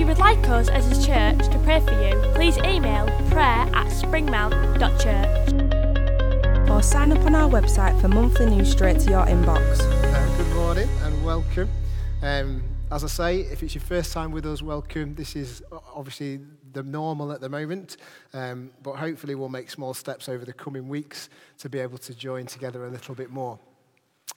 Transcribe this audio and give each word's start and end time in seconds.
If 0.00 0.04
you 0.04 0.14
would 0.14 0.18
like 0.18 0.48
us 0.48 0.70
as 0.70 0.86
a 0.86 1.06
church 1.06 1.46
to 1.52 1.58
pray 1.58 1.78
for 1.80 1.92
you, 1.92 2.18
please 2.32 2.56
email 2.56 3.04
prayer 3.28 3.68
at 3.74 3.88
springmount.church. 3.88 6.70
or 6.70 6.82
sign 6.82 7.12
up 7.12 7.22
on 7.26 7.34
our 7.34 7.50
website 7.50 8.00
for 8.00 8.08
monthly 8.08 8.46
news 8.46 8.70
straight 8.70 8.98
to 9.00 9.10
your 9.10 9.26
inbox. 9.26 9.78
Uh, 9.78 10.36
good 10.38 10.54
morning 10.54 10.88
and 11.02 11.22
welcome. 11.22 11.68
Um, 12.22 12.62
as 12.90 13.04
I 13.04 13.08
say, 13.08 13.40
if 13.40 13.62
it's 13.62 13.74
your 13.74 13.82
first 13.82 14.14
time 14.14 14.32
with 14.32 14.46
us, 14.46 14.62
welcome. 14.62 15.16
This 15.16 15.36
is 15.36 15.62
obviously 15.94 16.40
the 16.72 16.82
normal 16.82 17.30
at 17.30 17.42
the 17.42 17.50
moment, 17.50 17.98
um, 18.32 18.70
but 18.82 18.96
hopefully 18.96 19.34
we'll 19.34 19.50
make 19.50 19.68
small 19.68 19.92
steps 19.92 20.30
over 20.30 20.46
the 20.46 20.54
coming 20.54 20.88
weeks 20.88 21.28
to 21.58 21.68
be 21.68 21.78
able 21.78 21.98
to 21.98 22.14
join 22.14 22.46
together 22.46 22.86
a 22.86 22.88
little 22.88 23.14
bit 23.14 23.28
more. 23.28 23.58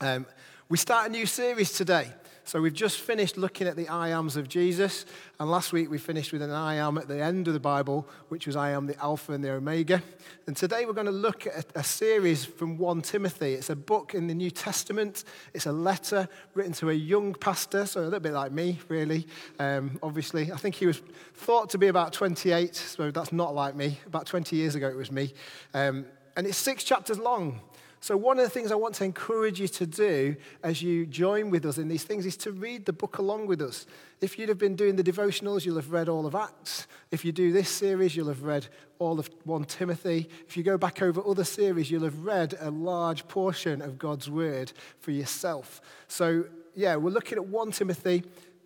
Um, 0.02 0.26
we 0.68 0.78
start 0.78 1.08
a 1.08 1.10
new 1.10 1.26
series 1.26 1.72
today. 1.72 2.12
So 2.46 2.62
we've 2.62 2.74
just 2.74 3.00
finished 3.00 3.38
looking 3.38 3.68
at 3.68 3.78
the 3.78 3.88
I 3.88 4.10
ams 4.10 4.36
of 4.36 4.50
Jesus, 4.50 5.06
and 5.40 5.50
last 5.50 5.72
week 5.72 5.90
we 5.90 5.98
finished 5.98 6.34
with 6.34 6.42
an 6.42 6.52
I 6.52 6.76
am 6.76 6.98
at 6.98 7.08
the 7.08 7.24
end 7.24 7.48
of 7.48 7.54
the 7.54 7.60
Bible, 7.60 8.06
which 8.28 8.48
was 8.48 8.58
I 8.58 8.72
am 8.72 8.86
the 8.86 9.00
Alpha 9.00 9.32
and 9.32 9.42
the 9.42 9.52
Omega. 9.52 10.04
And 10.46 10.56
today 10.56 10.86
we're 10.86 10.94
going 10.94 11.06
to 11.06 11.12
look 11.12 11.48
at 11.48 11.66
a, 11.74 11.84
series 11.84 12.44
from 12.44 12.78
1 12.78 13.02
Timothy. 13.04 13.54
It's 13.54 13.70
a 13.70 13.78
book 13.78 14.14
in 14.14 14.28
the 14.28 14.34
New 14.34 14.52
Testament, 14.52 15.24
it's 15.54 15.68
a 15.68 15.72
letter 15.72 16.28
written 16.54 16.74
to 16.74 16.90
a 16.90 16.94
young 16.94 17.34
pastor, 17.34 17.86
so 17.86 18.02
a 18.02 18.04
little 18.04 18.20
bit 18.20 18.34
like 18.34 18.52
me, 18.52 18.78
really, 18.90 19.26
um, 19.60 19.98
obviously. 20.04 20.52
I 20.52 20.58
think 20.58 20.76
he 20.76 20.86
was 20.86 21.02
thought 21.36 21.70
to 21.70 21.78
be 21.78 21.88
about 21.88 22.12
28, 22.12 22.76
so 22.76 23.10
that's 23.10 23.32
not 23.32 23.56
like 23.56 23.74
me. 23.74 24.00
About 24.06 24.26
20 24.26 24.56
years 24.58 24.76
ago 24.76 24.90
it 24.90 24.98
was 24.98 25.12
me. 25.12 25.34
Um, 25.74 26.06
and 26.36 26.46
it's 26.46 26.58
six 26.58 26.84
chapters 26.84 27.20
long. 27.20 27.62
So, 28.04 28.18
one 28.18 28.38
of 28.38 28.44
the 28.44 28.50
things 28.50 28.70
I 28.70 28.76
want 28.76 28.96
to 28.96 29.06
encourage 29.06 29.62
you 29.62 29.70
to 29.70 29.86
do 29.86 30.36
as 30.62 30.82
you 30.82 31.06
join 31.06 31.50
with 31.50 31.66
us 31.66 31.78
in 31.78 31.88
these 31.88 32.04
things 32.04 32.26
is 32.26 32.36
to 32.36 32.52
read 32.52 32.86
the 32.86 32.92
book 32.92 33.18
along 33.18 33.48
with 33.48 33.62
us. 33.62 33.86
If 34.20 34.38
you'd 34.38 34.50
have 34.50 34.58
been 34.58 34.76
doing 34.76 34.98
the 34.98 35.04
devotionals, 35.06 35.66
you'll 35.66 35.78
have 35.78 35.90
read 35.90 36.10
all 36.10 36.26
of 36.26 36.36
Acts. 36.36 36.86
If 37.12 37.24
you 37.24 37.32
do 37.32 37.54
this 37.54 37.70
series, 37.70 38.14
you'll 38.14 38.28
have 38.28 38.44
read 38.44 38.68
all 39.00 39.22
of 39.22 39.30
1 39.46 39.64
Timothy. 39.64 40.28
If 40.46 40.58
you 40.58 40.64
go 40.64 40.78
back 40.78 41.02
over 41.02 41.26
other 41.26 41.46
series, 41.46 41.90
you'll 41.90 42.04
have 42.04 42.26
read 42.26 42.56
a 42.60 42.72
large 42.72 43.26
portion 43.30 43.82
of 43.82 43.98
God's 43.98 44.30
word 44.30 44.74
for 45.00 45.12
yourself. 45.12 45.80
So, 46.10 46.44
yeah, 46.76 46.98
we're 46.98 47.10
looking 47.10 47.38
at 47.38 47.46
1 47.46 47.72
Timothy. 47.72 48.24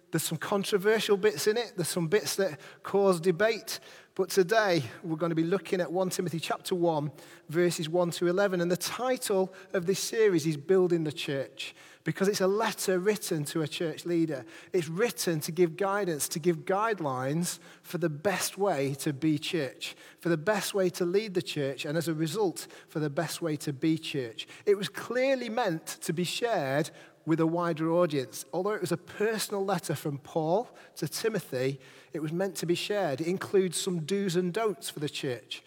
There's 0.10 0.24
some 0.24 0.40
controversial 0.40 1.16
bits 1.16 1.46
in 1.46 1.58
it, 1.58 1.74
there's 1.76 1.90
some 1.90 2.08
bits 2.08 2.38
that 2.38 2.60
cause 2.82 3.20
debate. 3.20 3.80
But 4.18 4.30
today 4.30 4.82
we're 5.04 5.16
going 5.16 5.30
to 5.30 5.36
be 5.36 5.44
looking 5.44 5.80
at 5.80 5.92
1 5.92 6.10
Timothy 6.10 6.40
chapter 6.40 6.74
1, 6.74 7.12
verses 7.50 7.88
1 7.88 8.10
to 8.10 8.26
11. 8.26 8.62
And 8.62 8.72
the 8.72 8.76
title 8.76 9.54
of 9.74 9.86
this 9.86 10.00
series 10.00 10.48
is 10.48 10.58
Building 10.58 11.04
the 11.04 11.12
Church 11.12 11.76
because 12.04 12.28
it's 12.28 12.42
a 12.42 12.48
letter 12.48 12.98
written 12.98 13.46
to 13.46 13.62
a 13.62 13.68
church 13.68 14.08
leader. 14.08 14.44
It's 14.74 14.88
written 14.88 15.40
to 15.42 15.52
give 15.52 15.78
guidance, 15.78 16.28
to 16.30 16.40
give 16.40 16.66
guidelines 16.66 17.60
for 17.84 18.00
the 18.00 18.10
best 18.10 18.58
way 18.58 18.96
to 19.02 19.14
be 19.14 19.38
church, 19.38 19.96
for 20.20 20.30
the 20.30 20.38
best 20.38 20.74
way 20.74 20.90
to 20.92 21.06
lead 21.06 21.36
the 21.36 21.42
church, 21.44 21.86
and 21.86 21.96
as 21.96 22.08
a 22.08 22.14
result, 22.16 22.66
for 22.88 23.00
the 23.00 23.12
best 23.12 23.44
way 23.44 23.56
to 23.58 23.72
be 23.72 24.00
church. 24.00 24.48
It 24.66 24.80
was 24.80 24.90
clearly 24.90 25.50
meant 25.50 25.86
to 26.02 26.12
be 26.12 26.24
shared 26.24 26.90
with 27.28 27.42
a 27.42 27.46
wider 27.46 27.92
audience. 27.92 28.46
Although 28.54 28.72
it 28.72 28.82
was 28.82 28.94
a 28.94 28.98
personal 28.98 29.64
letter 29.64 29.94
from 29.94 30.18
Paul 30.18 30.70
to 30.96 31.10
Timothy, 31.10 31.78
it 32.14 32.22
was 32.22 32.32
meant 32.32 32.56
to 32.56 32.66
be 32.66 32.74
shared. 32.74 33.20
It 33.20 33.28
includes 33.28 33.78
some 33.78 34.00
do's 34.00 34.38
and 34.38 34.54
don'ts 34.54 34.90
for 34.90 35.02
the 35.02 35.10
church. 35.10 35.62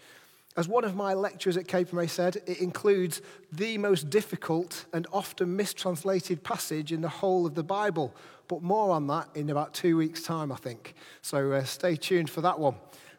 As 0.56 0.66
one 0.66 0.84
of 0.84 0.96
my 0.96 1.12
lecturers 1.12 1.58
at 1.58 1.68
Cape 1.68 1.92
May 1.92 2.06
said, 2.06 2.38
it 2.46 2.60
includes 2.60 3.20
the 3.52 3.76
most 3.76 4.08
difficult 4.08 4.86
and 4.94 5.06
often 5.12 5.54
mistranslated 5.54 6.42
passage 6.42 6.92
in 6.92 7.02
the 7.02 7.08
whole 7.10 7.46
of 7.46 7.54
the 7.54 7.62
Bible. 7.62 8.14
But 8.48 8.62
more 8.62 8.90
on 8.90 9.06
that 9.08 9.28
in 9.34 9.50
about 9.50 9.74
two 9.74 9.98
weeks' 9.98 10.22
time, 10.22 10.50
I 10.50 10.56
think. 10.56 10.94
So 11.20 11.52
uh, 11.52 11.64
stay 11.64 11.94
tuned 11.94 12.30
for 12.30 12.40
that 12.40 12.58
one. 12.58 12.76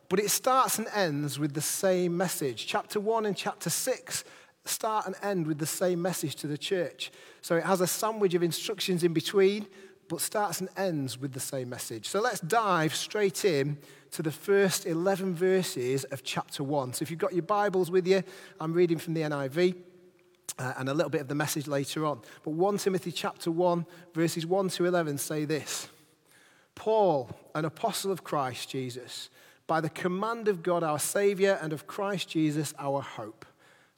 But 0.09 0.19
it 0.19 0.31
starts 0.31 0.79
and 0.79 0.87
ends 0.93 1.37
with 1.37 1.53
the 1.53 1.61
same 1.61 2.17
message. 2.17 2.65
Chapter 2.65 2.99
1 2.99 3.27
and 3.27 3.37
chapter 3.37 3.69
6 3.69 4.23
start 4.65 5.05
and 5.05 5.15
end 5.21 5.47
with 5.47 5.57
the 5.57 5.65
same 5.65 6.01
message 6.01 6.35
to 6.35 6.47
the 6.47 6.57
church. 6.57 7.11
So 7.41 7.55
it 7.55 7.63
has 7.63 7.81
a 7.81 7.87
sandwich 7.87 8.33
of 8.33 8.43
instructions 8.43 9.03
in 9.03 9.13
between, 9.13 9.67
but 10.07 10.21
starts 10.21 10.59
and 10.59 10.69
ends 10.77 11.17
with 11.17 11.33
the 11.33 11.39
same 11.39 11.69
message. 11.69 12.07
So 12.07 12.21
let's 12.21 12.41
dive 12.41 12.93
straight 12.93 13.45
in 13.45 13.77
to 14.11 14.21
the 14.21 14.31
first 14.31 14.85
11 14.85 15.35
verses 15.35 16.03
of 16.05 16.23
chapter 16.23 16.63
1. 16.63 16.93
So 16.93 17.03
if 17.03 17.09
you've 17.09 17.19
got 17.19 17.33
your 17.33 17.43
Bibles 17.43 17.89
with 17.89 18.05
you, 18.07 18.23
I'm 18.59 18.73
reading 18.73 18.97
from 18.97 19.13
the 19.13 19.21
NIV. 19.21 19.75
uh, 20.57 20.73
and 20.77 20.89
a 20.89 20.93
little 20.93 21.09
bit 21.09 21.21
of 21.21 21.27
the 21.27 21.35
message 21.35 21.67
later 21.67 22.05
on. 22.05 22.21
But 22.43 22.51
1 22.51 22.77
Timothy 22.77 23.11
chapter 23.11 23.51
1, 23.51 23.85
verses 24.13 24.45
1 24.45 24.69
to 24.69 24.85
11 24.85 25.17
say 25.17 25.45
this 25.45 25.87
Paul, 26.75 27.29
an 27.55 27.65
apostle 27.65 28.11
of 28.11 28.23
Christ 28.23 28.69
Jesus, 28.69 29.29
by 29.67 29.81
the 29.81 29.89
command 29.89 30.47
of 30.47 30.63
God 30.63 30.83
our 30.83 30.99
Saviour 30.99 31.57
and 31.61 31.73
of 31.73 31.87
Christ 31.87 32.29
Jesus 32.29 32.73
our 32.77 33.01
hope, 33.01 33.45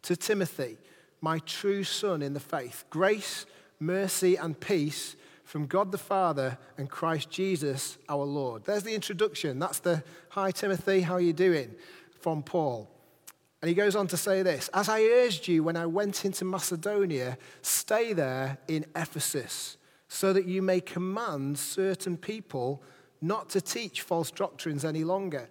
to 0.03 0.15
Timothy, 0.15 0.77
my 1.21 1.39
true 1.39 1.83
son 1.83 2.21
in 2.21 2.33
the 2.33 2.39
faith, 2.39 2.85
grace, 2.89 3.45
mercy, 3.79 4.35
and 4.35 4.59
peace 4.59 5.15
from 5.43 5.67
God 5.67 5.91
the 5.91 5.97
Father 5.97 6.57
and 6.77 6.89
Christ 6.89 7.29
Jesus 7.29 7.97
our 8.07 8.23
Lord. 8.23 8.63
There's 8.65 8.83
the 8.83 8.95
introduction. 8.95 9.59
That's 9.59 9.79
the 9.79 10.03
Hi 10.29 10.51
Timothy, 10.51 11.01
how 11.01 11.15
are 11.15 11.21
you 11.21 11.33
doing? 11.33 11.75
from 12.23 12.41
Paul. 12.41 12.89
And 13.61 13.69
he 13.69 13.75
goes 13.75 13.95
on 13.95 14.07
to 14.07 14.17
say 14.17 14.41
this 14.41 14.69
As 14.73 14.89
I 14.89 15.03
urged 15.03 15.47
you 15.47 15.61
when 15.63 15.77
I 15.77 15.85
went 15.85 16.25
into 16.25 16.45
Macedonia, 16.45 17.37
stay 17.61 18.13
there 18.13 18.57
in 18.67 18.85
Ephesus, 18.95 19.77
so 20.07 20.33
that 20.33 20.45
you 20.45 20.61
may 20.61 20.79
command 20.79 21.59
certain 21.59 22.17
people 22.17 22.81
not 23.21 23.49
to 23.49 23.61
teach 23.61 24.01
false 24.01 24.31
doctrines 24.31 24.83
any 24.83 25.03
longer, 25.03 25.49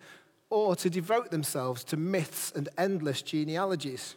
or 0.51 0.75
to 0.77 0.91
devote 0.91 1.31
themselves 1.31 1.85
to 1.85 1.97
myths 1.97 2.53
and 2.55 2.69
endless 2.77 3.23
genealogies. 3.23 4.17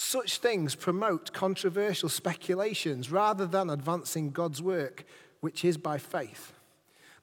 Such 0.00 0.38
things 0.38 0.76
promote 0.76 1.32
controversial 1.32 2.08
speculations 2.08 3.10
rather 3.10 3.46
than 3.46 3.68
advancing 3.68 4.30
God's 4.30 4.62
work, 4.62 5.04
which 5.40 5.64
is 5.64 5.76
by 5.76 5.98
faith. 5.98 6.52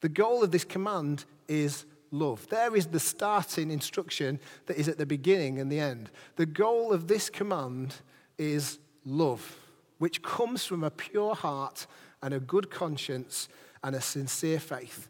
The 0.01 0.09
goal 0.09 0.43
of 0.43 0.51
this 0.51 0.65
command 0.65 1.23
is 1.47 1.85
love. 2.11 2.49
There 2.49 2.75
is 2.75 2.87
the 2.87 2.99
starting 2.99 3.71
instruction 3.71 4.41
that 4.65 4.75
is 4.75 4.89
at 4.89 4.97
the 4.97 5.05
beginning 5.05 5.57
and 5.57 5.71
the 5.71 5.79
end. 5.79 6.11
The 6.35 6.45
goal 6.45 6.91
of 6.91 7.07
this 7.07 7.29
command 7.29 7.95
is 8.37 8.77
love, 9.05 9.55
which 9.99 10.21
comes 10.21 10.65
from 10.65 10.83
a 10.83 10.91
pure 10.91 11.33
heart 11.33 11.87
and 12.21 12.33
a 12.33 12.41
good 12.41 12.69
conscience 12.69 13.47
and 13.85 13.95
a 13.95 14.01
sincere 14.01 14.59
faith. 14.59 15.07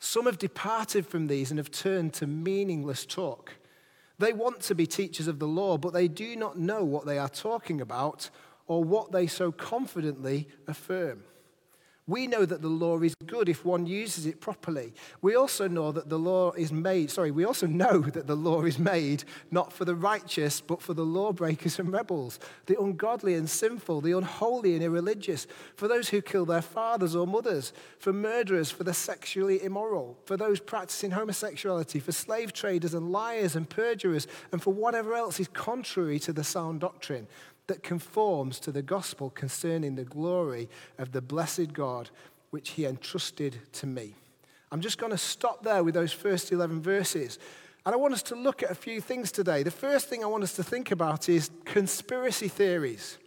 Some 0.00 0.26
have 0.26 0.38
departed 0.38 1.06
from 1.06 1.28
these 1.28 1.52
and 1.52 1.58
have 1.58 1.70
turned 1.70 2.14
to 2.14 2.26
meaningless 2.26 3.06
talk. 3.06 3.52
They 4.18 4.32
want 4.32 4.60
to 4.62 4.74
be 4.74 4.86
teachers 4.86 5.28
of 5.28 5.38
the 5.38 5.46
law, 5.46 5.76
but 5.76 5.92
they 5.92 6.08
do 6.08 6.36
not 6.36 6.58
know 6.58 6.84
what 6.84 7.06
they 7.06 7.18
are 7.18 7.28
talking 7.28 7.80
about 7.80 8.30
or 8.66 8.82
what 8.82 9.12
they 9.12 9.26
so 9.26 9.52
confidently 9.52 10.48
affirm. 10.66 11.22
We 12.08 12.28
know 12.28 12.46
that 12.46 12.62
the 12.62 12.68
law 12.68 13.00
is 13.00 13.16
good 13.26 13.48
if 13.48 13.64
one 13.64 13.84
uses 13.84 14.26
it 14.26 14.40
properly. 14.40 14.94
We 15.22 15.34
also 15.34 15.66
know 15.66 15.90
that 15.90 16.08
the 16.08 16.18
law 16.18 16.52
is 16.52 16.70
made, 16.70 17.10
sorry, 17.10 17.32
we 17.32 17.44
also 17.44 17.66
know 17.66 18.00
that 18.00 18.28
the 18.28 18.36
law 18.36 18.62
is 18.62 18.78
made 18.78 19.24
not 19.50 19.72
for 19.72 19.84
the 19.84 19.96
righteous, 19.96 20.60
but 20.60 20.80
for 20.80 20.94
the 20.94 21.04
lawbreakers 21.04 21.80
and 21.80 21.92
rebels, 21.92 22.38
the 22.66 22.80
ungodly 22.80 23.34
and 23.34 23.50
sinful, 23.50 24.02
the 24.02 24.16
unholy 24.16 24.74
and 24.74 24.84
irreligious, 24.84 25.48
for 25.74 25.88
those 25.88 26.08
who 26.08 26.22
kill 26.22 26.46
their 26.46 26.62
fathers 26.62 27.16
or 27.16 27.26
mothers, 27.26 27.72
for 27.98 28.12
murderers, 28.12 28.70
for 28.70 28.84
the 28.84 28.94
sexually 28.94 29.62
immoral, 29.64 30.16
for 30.24 30.36
those 30.36 30.60
practicing 30.60 31.10
homosexuality, 31.10 31.98
for 31.98 32.12
slave 32.12 32.52
traders 32.52 32.94
and 32.94 33.10
liars 33.10 33.56
and 33.56 33.68
perjurers, 33.68 34.28
and 34.52 34.62
for 34.62 34.72
whatever 34.72 35.14
else 35.14 35.40
is 35.40 35.48
contrary 35.48 36.20
to 36.20 36.32
the 36.32 36.44
sound 36.44 36.80
doctrine 36.80 37.26
that 37.66 37.82
conforms 37.82 38.60
to 38.60 38.72
the 38.72 38.82
gospel 38.82 39.30
concerning 39.30 39.94
the 39.94 40.04
glory 40.04 40.68
of 40.98 41.12
the 41.12 41.20
blessed 41.20 41.72
God 41.72 42.10
which 42.50 42.70
he 42.70 42.84
entrusted 42.84 43.58
to 43.72 43.86
me. 43.86 44.14
I'm 44.70 44.80
just 44.80 44.98
going 44.98 45.12
to 45.12 45.18
stop 45.18 45.62
there 45.62 45.84
with 45.84 45.94
those 45.94 46.12
first 46.12 46.52
11 46.52 46.80
verses. 46.80 47.38
And 47.84 47.94
I 47.94 47.98
want 47.98 48.14
us 48.14 48.22
to 48.24 48.34
look 48.34 48.62
at 48.62 48.70
a 48.70 48.74
few 48.74 49.00
things 49.00 49.30
today. 49.30 49.62
The 49.62 49.70
first 49.70 50.08
thing 50.08 50.24
I 50.24 50.26
want 50.26 50.42
us 50.42 50.54
to 50.54 50.64
think 50.64 50.90
about 50.90 51.28
is 51.28 51.50
conspiracy 51.64 52.48
theories. 52.48 53.18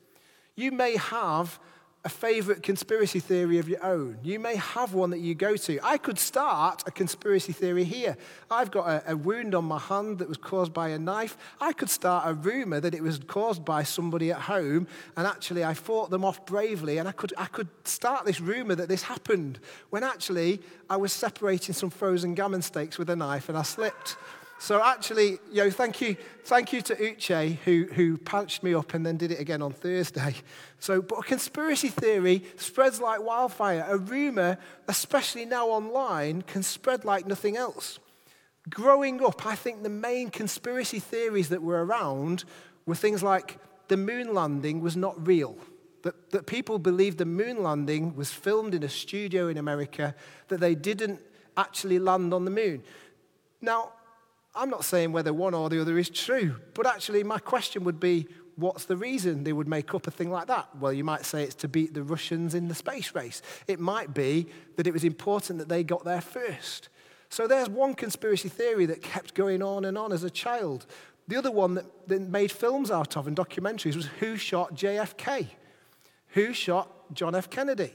You 0.56 0.72
may 0.72 0.98
have 0.98 1.60
a 2.06 2.10
favorite 2.10 2.64
conspiracy 2.64 3.20
theory 3.20 3.60
of 3.60 3.68
your 3.68 3.84
own. 3.84 4.18
You 4.24 4.40
may 4.40 4.56
have 4.56 4.94
one 4.94 5.10
that 5.10 5.20
you 5.20 5.36
go 5.36 5.58
to. 5.58 5.80
I 5.84 5.98
could 5.98 6.18
start 6.18 6.82
a 6.88 6.92
conspiracy 6.92 7.52
theory 7.52 7.84
here. 7.84 8.16
I've 8.50 8.72
got 8.72 8.88
a, 8.88 9.12
a, 9.12 9.18
wound 9.18 9.54
on 9.54 9.66
my 9.66 9.80
hand 9.80 10.20
that 10.20 10.30
was 10.30 10.38
caused 10.38 10.74
by 10.74 10.90
a 10.90 11.00
knife. 11.00 11.36
I 11.60 11.74
could 11.74 11.90
start 11.90 12.24
a 12.26 12.34
rumor 12.34 12.80
that 12.80 12.96
it 12.96 13.04
was 13.04 13.20
caused 13.20 13.66
by 13.66 13.84
somebody 13.84 14.32
at 14.32 14.40
home, 14.40 14.88
and 15.18 15.28
actually 15.28 15.66
I 15.66 15.74
fought 15.74 16.10
them 16.10 16.24
off 16.24 16.46
bravely, 16.46 17.00
and 17.00 17.08
I 17.08 17.12
could, 17.12 17.34
I 17.38 17.48
could 17.48 17.68
start 17.84 18.26
this 18.26 18.40
rumor 18.40 18.76
that 18.76 18.88
this 18.88 19.04
happened 19.04 19.60
when 19.90 20.04
actually 20.04 20.62
I 20.90 20.96
was 20.96 21.12
separating 21.12 21.76
some 21.76 21.90
frozen 21.90 22.34
gammon 22.34 22.62
steaks 22.62 22.98
with 22.98 23.10
a 23.10 23.16
knife 23.16 23.50
and 23.50 23.58
I 23.58 23.64
slipped. 23.64 24.16
So 24.62 24.84
actually, 24.84 25.40
know, 25.54 25.72
thank 25.72 26.02
you, 26.02 26.18
thank 26.44 26.74
you 26.74 26.82
to 26.82 26.96
Uche 26.96 27.58
who, 27.60 27.88
who 27.94 28.18
punched 28.18 28.62
me 28.62 28.74
up 28.74 28.94
and 28.94 29.06
then 29.06 29.16
did 29.16 29.32
it 29.32 29.40
again 29.40 29.62
on 29.62 29.72
Thursday. 29.72 30.36
So, 30.80 31.02
but 31.02 31.20
a 31.20 31.24
conspiracy 31.24 31.88
theory 31.88 32.44
spreads 32.58 33.00
like 33.00 33.22
wildfire. 33.22 33.86
A 33.88 33.98
rumor, 33.98 34.58
especially 34.90 35.46
now 35.46 35.68
online, 35.68 36.42
can 36.42 36.62
spread 36.62 37.06
like 37.06 37.26
nothing 37.26 37.56
else. 37.56 38.00
Growing 38.70 39.24
up, 39.24 39.46
I 39.46 39.56
think 39.56 39.82
the 39.82 39.90
main 39.90 40.30
conspiracy 40.30 41.00
theories 41.00 41.50
that 41.50 41.64
were 41.64 41.86
around 41.86 42.44
were 42.86 42.96
things 42.96 43.24
like 43.24 43.58
the 43.88 43.98
moon 43.98 44.34
landing 44.34 44.82
was 44.82 44.98
not 44.98 45.26
real. 45.26 45.58
That, 46.04 46.32
that 46.32 46.48
people 46.48 46.80
believed 46.80 47.18
the 47.18 47.26
moon 47.26 47.64
landing 47.64 48.14
was 48.14 48.32
filmed 48.32 48.74
in 48.74 48.84
a 48.84 48.90
studio 48.90 49.48
in 49.48 49.58
America, 49.58 50.16
that 50.50 50.60
they 50.60 50.76
didn't 50.76 51.22
actually 51.56 52.00
land 52.00 52.34
on 52.34 52.44
the 52.44 52.52
moon. 52.52 52.84
Now, 53.62 53.94
I'm 54.60 54.70
not 54.70 54.84
saying 54.84 55.14
whether 55.14 55.34
one 55.34 55.54
or 55.54 55.70
the 55.70 55.80
other 55.80 55.98
is 55.98 56.10
true, 56.10 56.58
but 56.74 56.86
actually, 56.86 57.24
my 57.24 57.40
question 57.40 57.86
would 57.86 57.98
be 57.98 58.28
what's 58.58 58.84
the 58.84 58.98
reason 58.98 59.46
they 59.46 59.54
would 59.54 59.70
make 59.70 59.96
up 59.96 60.06
a 60.06 60.12
thing 60.12 60.30
like 60.30 60.48
that? 60.48 60.68
Well, 60.76 60.92
you 60.92 61.06
might 61.06 61.26
say 61.26 61.44
it's 61.44 61.56
to 61.56 61.70
beat 61.70 61.94
the 61.94 62.04
Russians 62.04 62.54
in 62.54 62.68
the 62.68 62.76
space 62.76 63.16
race. 63.16 63.42
It 63.68 63.80
might 63.80 64.14
be 64.14 64.48
that 64.76 64.86
it 64.86 64.92
was 64.92 65.06
important 65.06 65.60
that 65.60 65.70
they 65.70 65.82
got 65.86 66.04
there 66.04 66.20
first. 66.20 66.90
So 67.30 67.48
there's 67.48 67.70
one 67.70 67.94
conspiracy 67.94 68.50
theory 68.50 68.86
that 68.88 69.02
kept 69.02 69.34
going 69.34 69.64
on 69.64 69.86
and 69.86 69.98
on 69.98 70.12
as 70.12 70.26
a 70.26 70.30
child. 70.30 70.88
The 71.30 71.38
other 71.38 71.52
one 71.52 71.76
that 72.08 72.22
made 72.30 72.52
films 72.52 72.92
out 72.92 73.16
of 73.16 73.28
and 73.28 73.38
documentaries 73.38 73.96
was 73.96 74.08
who 74.20 74.36
shot 74.36 74.76
JFK? 74.76 75.48
Who 76.34 76.52
shot 76.52 77.14
John 77.14 77.34
F. 77.34 77.50
Kennedy? 77.50 77.94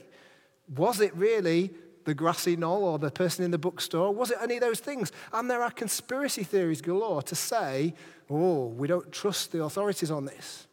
Was 0.75 0.99
it 0.99 1.15
really 1.15 1.75
the 2.05 2.13
grassy 2.13 2.55
knoll 2.55 2.83
or 2.83 2.97
the 2.97 3.11
person 3.11 3.43
in 3.43 3.51
the 3.51 3.57
bookstore? 3.57 4.13
Was 4.13 4.31
it 4.31 4.37
any 4.41 4.55
of 4.55 4.61
those 4.61 4.79
things? 4.79 5.11
And 5.33 5.49
there 5.49 5.61
are 5.61 5.71
conspiracy 5.71 6.43
theories 6.43 6.81
galore 6.81 7.21
to 7.23 7.35
say, 7.35 7.93
oh, 8.29 8.67
we 8.67 8.87
don't 8.87 9.11
trust 9.11 9.51
the 9.51 9.63
authorities 9.63 10.11
on 10.11 10.25
this. 10.25 10.67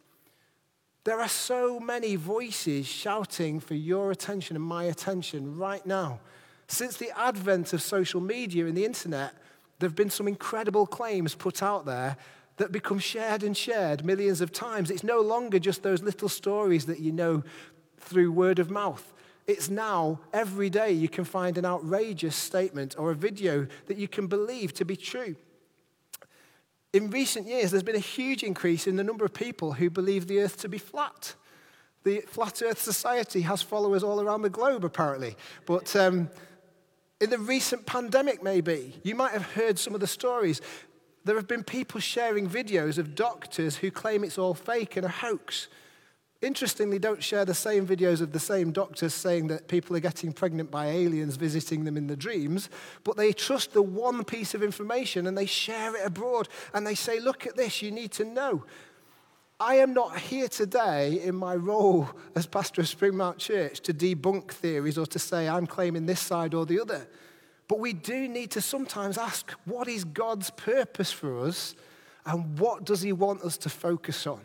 There 1.04 1.20
are 1.20 1.28
so 1.28 1.80
many 1.80 2.14
voices 2.14 2.86
shouting 2.86 3.58
for 3.58 3.74
your 3.74 4.12
attention 4.12 4.54
and 4.54 4.64
my 4.64 4.84
attention 4.84 5.56
right 5.56 5.84
now. 5.84 6.20
Since 6.68 6.96
the 6.96 7.10
advent 7.18 7.72
of 7.72 7.82
social 7.82 8.20
media 8.20 8.66
and 8.66 8.76
the 8.76 8.84
internet, 8.84 9.34
there 9.78 9.88
have 9.88 9.96
been 9.96 10.10
some 10.10 10.28
incredible 10.28 10.86
claims 10.86 11.34
put 11.34 11.62
out 11.62 11.86
there 11.86 12.16
that 12.58 12.70
become 12.70 13.00
shared 13.00 13.42
and 13.42 13.56
shared 13.56 14.04
millions 14.04 14.40
of 14.40 14.52
times. 14.52 14.90
It's 14.90 15.02
no 15.02 15.20
longer 15.20 15.58
just 15.58 15.82
those 15.82 16.02
little 16.02 16.28
stories 16.28 16.86
that 16.86 17.00
you 17.00 17.10
know 17.10 17.42
through 17.98 18.30
word 18.30 18.60
of 18.60 18.70
mouth. 18.70 19.11
It's 19.46 19.68
now, 19.68 20.20
every 20.32 20.70
day, 20.70 20.92
you 20.92 21.08
can 21.08 21.24
find 21.24 21.58
an 21.58 21.64
outrageous 21.64 22.36
statement 22.36 22.94
or 22.98 23.10
a 23.10 23.14
video 23.14 23.66
that 23.86 23.96
you 23.96 24.06
can 24.06 24.28
believe 24.28 24.72
to 24.74 24.84
be 24.84 24.96
true. 24.96 25.34
In 26.92 27.10
recent 27.10 27.46
years, 27.46 27.70
there's 27.70 27.82
been 27.82 27.96
a 27.96 28.00
huge 28.00 28.42
increase 28.42 28.86
in 28.86 28.96
the 28.96 29.04
number 29.04 29.24
of 29.24 29.32
people 29.32 29.72
who 29.72 29.90
believe 29.90 30.26
the 30.26 30.40
earth 30.40 30.58
to 30.58 30.68
be 30.68 30.78
flat. 30.78 31.34
The 32.04 32.20
Flat 32.20 32.62
Earth 32.62 32.80
Society 32.80 33.42
has 33.42 33.62
followers 33.62 34.02
all 34.02 34.20
around 34.20 34.42
the 34.42 34.50
globe, 34.50 34.84
apparently. 34.84 35.36
But 35.66 35.94
um, 35.96 36.28
in 37.20 37.30
the 37.30 37.38
recent 37.38 37.86
pandemic, 37.86 38.42
maybe, 38.42 39.00
you 39.02 39.14
might 39.14 39.32
have 39.32 39.52
heard 39.52 39.78
some 39.78 39.94
of 39.94 40.00
the 40.00 40.06
stories. 40.06 40.60
There 41.24 41.36
have 41.36 41.48
been 41.48 41.64
people 41.64 42.00
sharing 42.00 42.48
videos 42.48 42.98
of 42.98 43.14
doctors 43.14 43.76
who 43.76 43.90
claim 43.90 44.24
it's 44.24 44.38
all 44.38 44.54
fake 44.54 44.96
and 44.96 45.06
a 45.06 45.10
hoax 45.10 45.68
interestingly 46.42 46.98
don't 46.98 47.22
share 47.22 47.44
the 47.44 47.54
same 47.54 47.86
videos 47.86 48.20
of 48.20 48.32
the 48.32 48.40
same 48.40 48.72
doctors 48.72 49.14
saying 49.14 49.46
that 49.46 49.68
people 49.68 49.96
are 49.96 50.00
getting 50.00 50.32
pregnant 50.32 50.70
by 50.70 50.86
aliens 50.88 51.36
visiting 51.36 51.84
them 51.84 51.96
in 51.96 52.08
the 52.08 52.16
dreams, 52.16 52.68
but 53.04 53.16
they 53.16 53.32
trust 53.32 53.72
the 53.72 53.82
one 53.82 54.24
piece 54.24 54.52
of 54.52 54.62
information 54.62 55.26
and 55.26 55.38
they 55.38 55.46
share 55.46 55.96
it 55.96 56.04
abroad 56.04 56.48
and 56.74 56.86
they 56.86 56.94
say, 56.94 57.20
Look 57.20 57.46
at 57.46 57.56
this, 57.56 57.80
you 57.80 57.90
need 57.90 58.12
to 58.12 58.24
know. 58.24 58.64
I 59.60 59.76
am 59.76 59.94
not 59.94 60.18
here 60.18 60.48
today 60.48 61.20
in 61.22 61.36
my 61.36 61.54
role 61.54 62.10
as 62.34 62.46
pastor 62.46 62.80
of 62.80 62.88
Springmount 62.88 63.38
Church 63.38 63.78
to 63.82 63.94
debunk 63.94 64.50
theories 64.50 64.98
or 64.98 65.06
to 65.06 65.20
say 65.20 65.48
I'm 65.48 65.68
claiming 65.68 66.06
this 66.06 66.20
side 66.20 66.52
or 66.52 66.66
the 66.66 66.80
other. 66.80 67.06
But 67.68 67.78
we 67.78 67.92
do 67.92 68.26
need 68.26 68.50
to 68.50 68.60
sometimes 68.60 69.16
ask 69.16 69.52
what 69.64 69.86
is 69.86 70.02
God's 70.02 70.50
purpose 70.50 71.12
for 71.12 71.46
us 71.46 71.76
and 72.26 72.58
what 72.58 72.84
does 72.84 73.02
He 73.02 73.12
want 73.12 73.42
us 73.42 73.56
to 73.58 73.68
focus 73.68 74.26
on? 74.26 74.40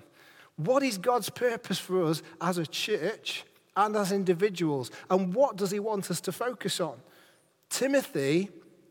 What 0.57 0.83
is 0.83 0.98
God's 0.98 1.30
purpose 1.30 1.80
for 1.80 2.04
us 2.04 2.21
as 2.42 2.57
a 2.57 2.65
church 2.65 3.45
and 3.75 3.95
as 3.95 4.12
individuals? 4.12 4.92
And 5.09 5.33
what 5.33 5.56
does 5.56 5.71
He 5.71 5.80
want 5.80 6.12
us 6.12 6.19
to 6.21 6.31
focus 6.31 6.80
on? 6.80 6.98
Timothy 7.69 8.50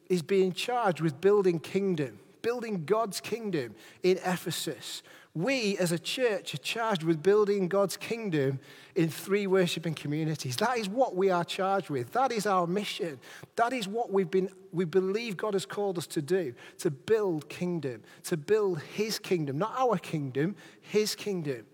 is 0.09 0.23
being 0.23 0.53
charged 0.53 1.01
with 1.01 1.21
building 1.21 1.59
kingdom, 1.59 2.21
building 2.47 2.85
God's 2.85 3.21
kingdom 3.21 3.75
in 4.05 4.19
Ephesus. 4.19 5.03
We 5.35 5.77
as 5.79 5.91
a 5.91 5.99
church 5.99 6.55
are 6.55 6.59
charged 6.59 7.03
with 7.03 7.21
building 7.21 7.67
God's 7.67 7.97
kingdom 7.97 8.61
in 8.95 9.09
three 9.09 9.49
worshiping 9.49 9.95
communities. 9.95 10.55
That 10.59 10.79
is 10.79 10.89
what 10.89 11.17
we 11.17 11.29
are 11.29 11.45
charged 11.45 11.91
with. 11.91 12.13
That 12.13 12.31
is 12.31 12.47
our 12.47 12.69
mission. 12.69 13.19
That 13.57 13.73
is 13.73 13.89
what 13.89 14.13
we've 14.13 14.31
been, 14.31 14.49
we 14.73 14.85
believe 14.85 15.37
God 15.37 15.55
has 15.55 15.67
called 15.67 15.99
us 15.99 16.07
to 16.07 16.23
do 16.23 16.55
to 16.79 16.89
build 16.93 17.49
kingdom, 17.49 18.05
to 18.23 18.37
build 18.37 18.81
His 18.81 19.19
kingdom, 19.19 19.59
not 19.59 19.75
our 19.77 19.99
kingdom, 19.99 20.55
His 20.81 21.17
kingdom. 21.17 21.67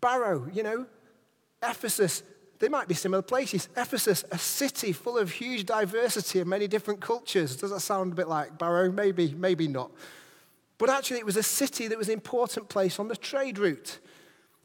Barrow, 0.00 0.48
you 0.54 0.62
know, 0.62 0.86
Ephesus, 1.62 2.22
they 2.60 2.68
might 2.68 2.88
be 2.88 2.94
similar 2.94 3.22
places. 3.22 3.68
Ephesus, 3.76 4.22
a 4.30 4.38
city 4.38 4.92
full 4.92 5.16
of 5.16 5.30
huge 5.32 5.64
diversity 5.64 6.40
and 6.40 6.48
many 6.48 6.68
different 6.68 7.00
cultures. 7.00 7.56
Does 7.56 7.70
that 7.70 7.80
sound 7.80 8.12
a 8.12 8.14
bit 8.14 8.28
like 8.28 8.58
Barrow? 8.58 8.92
Maybe, 8.92 9.34
maybe 9.34 9.66
not. 9.66 9.90
But 10.76 10.90
actually, 10.90 11.18
it 11.18 11.26
was 11.26 11.38
a 11.38 11.42
city 11.42 11.88
that 11.88 11.98
was 11.98 12.08
an 12.08 12.14
important 12.14 12.68
place 12.68 12.98
on 12.98 13.08
the 13.08 13.16
trade 13.16 13.58
route. 13.58 13.98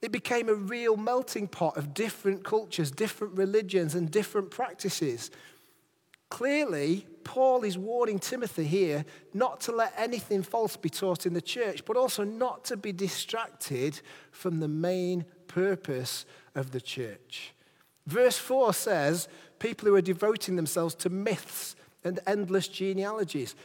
It 0.01 0.11
became 0.11 0.49
a 0.49 0.53
real 0.53 0.97
melting 0.97 1.47
pot 1.47 1.77
of 1.77 1.93
different 1.93 2.43
cultures, 2.43 2.91
different 2.91 3.37
religions, 3.37 3.95
and 3.95 4.11
different 4.11 4.51
practices. 4.51 5.31
Clearly, 6.29 7.07
Paul 7.23 7.63
is 7.63 7.77
warning 7.77 8.19
Timothy 8.19 8.65
here 8.65 9.05
not 9.33 9.61
to 9.61 9.71
let 9.71 9.93
anything 9.97 10.43
false 10.43 10.75
be 10.75 10.89
taught 10.89 11.25
in 11.25 11.33
the 11.33 11.41
church, 11.41 11.85
but 11.85 11.95
also 11.95 12.25
not 12.25 12.65
to 12.65 12.77
be 12.77 12.91
distracted 12.91 14.01
from 14.31 14.59
the 14.59 14.67
main 14.67 15.23
purpose 15.47 16.25
of 16.55 16.71
the 16.71 16.81
church. 16.81 17.54
Verse 18.07 18.37
4 18.37 18.73
says 18.73 19.27
people 19.59 19.87
who 19.87 19.95
are 19.95 20.01
devoting 20.01 20.55
themselves 20.55 20.95
to 20.95 21.09
myths 21.09 21.75
and 22.03 22.19
endless 22.27 22.67
genealogies. 22.67 23.55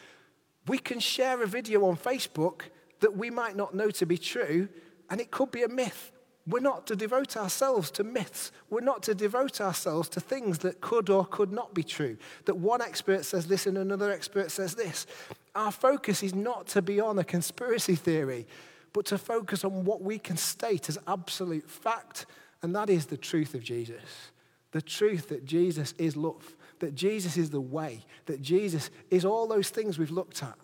We 0.66 0.78
can 0.78 1.00
share 1.00 1.42
a 1.42 1.46
video 1.46 1.84
on 1.86 1.96
Facebook 1.96 2.62
that 3.00 3.16
we 3.16 3.30
might 3.30 3.56
not 3.56 3.74
know 3.74 3.90
to 3.90 4.06
be 4.06 4.18
true, 4.18 4.68
and 5.10 5.20
it 5.20 5.30
could 5.30 5.50
be 5.50 5.62
a 5.62 5.68
myth. 5.68 6.12
We're 6.46 6.60
not 6.60 6.86
to 6.86 6.96
devote 6.96 7.36
ourselves 7.36 7.90
to 7.92 8.04
myths. 8.04 8.50
We're 8.70 8.80
not 8.80 9.02
to 9.04 9.14
devote 9.14 9.60
ourselves 9.60 10.08
to 10.10 10.20
things 10.20 10.58
that 10.60 10.80
could 10.80 11.10
or 11.10 11.26
could 11.26 11.52
not 11.52 11.74
be 11.74 11.82
true. 11.82 12.16
That 12.46 12.56
one 12.56 12.80
expert 12.80 13.24
says 13.24 13.46
this 13.46 13.66
and 13.66 13.76
another 13.76 14.10
expert 14.10 14.50
says 14.50 14.74
this. 14.74 15.06
Our 15.54 15.70
focus 15.70 16.22
is 16.22 16.34
not 16.34 16.66
to 16.68 16.82
be 16.82 16.98
on 16.98 17.18
a 17.18 17.24
conspiracy 17.24 17.94
theory, 17.94 18.46
but 18.92 19.04
to 19.06 19.18
focus 19.18 19.64
on 19.64 19.84
what 19.84 20.02
we 20.02 20.18
can 20.18 20.36
state 20.36 20.88
as 20.88 20.98
absolute 21.06 21.68
fact, 21.68 22.26
and 22.62 22.74
that 22.74 22.90
is 22.90 23.06
the 23.06 23.16
truth 23.16 23.54
of 23.54 23.62
Jesus. 23.62 24.30
The 24.72 24.82
truth 24.82 25.28
that 25.28 25.44
Jesus 25.44 25.94
is 25.98 26.16
love 26.16 26.54
that 26.80 26.94
Jesus 26.94 27.36
is 27.36 27.50
the 27.50 27.60
way, 27.60 28.04
that 28.26 28.42
Jesus 28.42 28.90
is 29.10 29.24
all 29.24 29.46
those 29.46 29.70
things 29.70 29.98
we've 29.98 30.10
looked 30.10 30.42
at. 30.42 30.54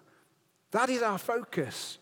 That 0.73 0.91
is 0.91 1.03
our 1.03 1.19
focus. 1.19 1.99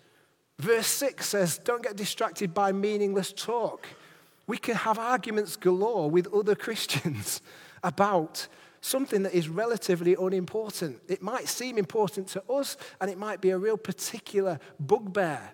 Verse 0.59 0.87
6 0.87 1.29
says, 1.29 1.59
Don't 1.59 1.83
get 1.83 1.97
distracted 1.97 2.55
by 2.55 2.73
meaningless 2.73 3.33
talk. 3.33 3.87
We 4.47 4.57
can 4.57 4.77
have 4.77 4.99
arguments 4.99 5.57
galore 5.57 6.11
with 6.11 6.33
other 6.33 6.55
Christians 6.55 7.43
about 7.83 8.49
something 8.81 9.23
that 9.23 9.35
is 9.35 9.49
relatively 9.49 10.15
unimportant. 10.19 11.01
It 11.09 11.23
might 11.23 11.49
seem 11.49 11.77
important 11.77 12.29
to 12.29 12.43
us 12.51 12.77
and 13.01 13.11
it 13.11 13.19
might 13.19 13.41
be 13.41 13.51
a 13.51 13.59
real 13.59 13.77
particular 13.77 14.59
bugbear, 14.79 15.53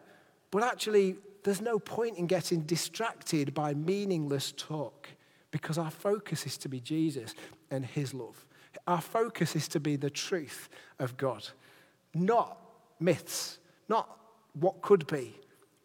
but 0.51 0.63
actually, 0.63 1.17
there's 1.43 1.61
no 1.61 1.79
point 1.79 2.17
in 2.17 2.27
getting 2.27 2.63
distracted 2.63 3.55
by 3.55 3.75
meaningless 3.75 4.53
talk 4.57 5.09
because 5.51 5.79
our 5.79 5.91
focus 5.91 6.47
is 6.47 6.57
to 6.59 6.69
be 6.69 6.81
Jesus 6.81 7.35
and 7.71 7.85
his 7.85 8.15
love. 8.15 8.47
Our 8.87 9.01
focus 9.01 9.57
is 9.57 9.69
to 9.69 9.81
be 9.81 9.97
the 9.97 10.11
truth 10.11 10.69
of 10.99 11.17
God, 11.17 11.49
not 12.15 12.59
myths, 12.99 13.59
not 13.89 14.19
what 14.55 14.83
could 14.83 15.07
be, 15.07 15.35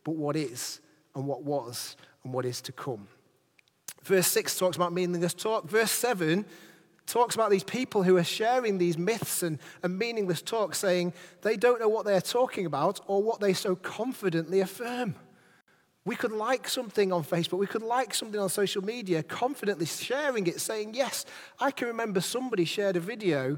but 0.04 0.16
what 0.16 0.36
is 0.36 0.82
and 1.16 1.26
what 1.26 1.44
was 1.44 1.96
and 2.24 2.34
what 2.34 2.46
is 2.46 2.62
to 2.62 2.72
come. 2.72 3.08
Verse 4.04 4.28
6 4.28 4.58
talks 4.58 4.76
about 4.76 4.94
meaningless 4.94 5.34
talk. 5.34 5.68
Verse 5.68 5.92
7 5.92 6.46
talks 7.08 7.36
about 7.36 7.52
these 7.52 7.64
people 7.64 8.04
who 8.04 8.18
are 8.18 8.24
sharing 8.24 8.78
these 8.78 8.98
myths 8.98 9.44
and, 9.44 9.60
and 9.84 9.98
meaningless 9.98 10.42
talk, 10.42 10.76
saying 10.76 11.14
they 11.42 11.58
don't 11.58 11.80
know 11.80 11.90
what 11.90 12.06
they're 12.06 12.22
talking 12.22 12.66
about 12.66 13.00
or 13.08 13.22
what 13.22 13.40
they 13.40 13.54
so 13.54 13.76
confidently 13.76 14.60
affirm. 14.60 15.16
We 16.06 16.16
could 16.16 16.32
like 16.32 16.70
something 16.70 17.12
on 17.12 17.24
Facebook, 17.24 17.58
we 17.58 17.68
could 17.68 17.82
like 17.82 18.14
something 18.14 18.40
on 18.40 18.50
social 18.50 18.84
media, 18.84 19.24
confidently 19.24 19.88
sharing 19.88 20.46
it, 20.48 20.62
saying, 20.62 20.94
Yes, 20.94 21.26
I 21.60 21.72
can 21.72 21.88
remember 21.88 22.22
somebody 22.22 22.64
shared 22.64 22.96
a 22.96 23.00
video 23.00 23.58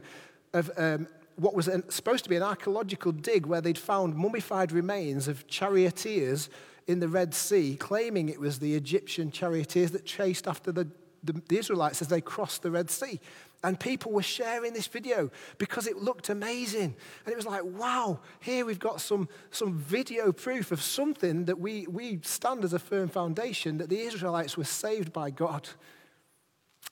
of 0.53 0.71
um, 0.77 1.07
what 1.35 1.53
was 1.53 1.67
an, 1.67 1.89
supposed 1.89 2.23
to 2.23 2.29
be 2.29 2.37
an 2.37 2.43
archaeological 2.43 3.11
dig 3.11 3.45
where 3.45 3.61
they'd 3.61 3.77
found 3.77 4.15
mummified 4.15 4.71
remains 4.71 5.27
of 5.27 5.45
charioteers 5.47 6.49
in 6.87 6.99
the 6.99 7.07
Red 7.09 7.33
Sea, 7.33 7.75
claiming 7.75 8.29
it 8.29 8.39
was 8.39 8.59
the 8.59 8.75
Egyptian 8.75 9.29
charioteers 9.29 9.91
that 9.91 10.05
chased 10.05 10.47
after 10.47 10.71
the 10.71 10.87
the, 11.23 11.41
the 11.47 11.57
Israelites 11.57 12.01
as 12.01 12.07
they 12.07 12.21
crossed 12.21 12.63
the 12.63 12.71
Red 12.71 12.89
Sea. 12.89 13.19
And 13.63 13.79
people 13.79 14.11
were 14.11 14.23
sharing 14.23 14.73
this 14.73 14.87
video 14.87 15.31
because 15.57 15.87
it 15.87 15.97
looked 15.97 16.29
amazing. 16.29 16.95
And 17.25 17.33
it 17.33 17.35
was 17.35 17.45
like, 17.45 17.63
wow, 17.63 18.19
here 18.39 18.65
we've 18.65 18.79
got 18.79 19.01
some, 19.01 19.27
some 19.49 19.73
video 19.73 20.31
proof 20.31 20.71
of 20.71 20.81
something 20.81 21.45
that 21.45 21.59
we, 21.59 21.87
we 21.87 22.19
stand 22.21 22.63
as 22.63 22.73
a 22.73 22.79
firm 22.79 23.09
foundation 23.09 23.79
that 23.79 23.89
the 23.89 23.99
Israelites 23.99 24.57
were 24.57 24.63
saved 24.63 25.11
by 25.11 25.31
God. 25.31 25.67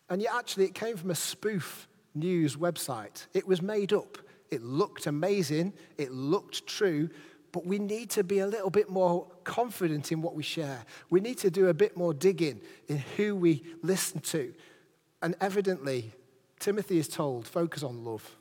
And 0.09 0.21
yet, 0.21 0.33
actually, 0.35 0.65
it 0.65 0.73
came 0.73 0.97
from 0.97 1.11
a 1.11 1.15
spoof 1.15 1.87
news 2.15 2.55
website. 2.55 3.27
It 3.33 3.47
was 3.47 3.61
made 3.61 3.93
up. 3.93 4.17
It 4.49 4.63
looked 4.63 5.05
amazing. 5.05 5.73
It 5.97 6.11
looked 6.11 6.65
true 6.65 7.09
but 7.55 7.65
we 7.65 7.79
need 7.79 8.09
to 8.09 8.21
be 8.21 8.39
a 8.39 8.47
little 8.47 8.69
bit 8.69 8.89
more 8.89 9.27
confident 9.45 10.11
in 10.11 10.21
what 10.21 10.35
we 10.35 10.43
share. 10.43 10.83
We 11.09 11.21
need 11.21 11.37
to 11.37 11.49
do 11.49 11.69
a 11.69 11.73
bit 11.73 11.95
more 11.95 12.13
digging 12.13 12.59
in 12.89 12.97
who 13.15 13.33
we 13.33 13.63
listen 13.81 14.19
to. 14.19 14.53
And 15.21 15.35
evidently, 15.39 16.11
Timothy 16.59 16.97
is 16.97 17.07
told 17.07 17.47
focus 17.47 17.83
on 17.83 18.03
love, 18.03 18.35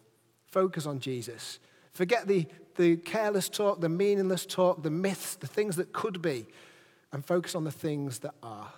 focus 0.46 0.86
on 0.86 1.00
Jesus. 1.00 1.58
Forget 1.92 2.26
the, 2.26 2.46
the 2.76 2.96
careless 2.96 3.48
talk, 3.48 3.80
the 3.80 3.88
meaningless 3.88 4.46
talk, 4.46 4.82
the 4.82 4.90
myths, 4.90 5.36
the 5.36 5.46
things 5.46 5.76
that 5.76 5.92
could 5.92 6.20
be, 6.20 6.46
and 7.12 7.24
focus 7.24 7.54
on 7.54 7.64
the 7.64 7.70
things 7.70 8.18
that 8.20 8.34
are. 8.42 8.72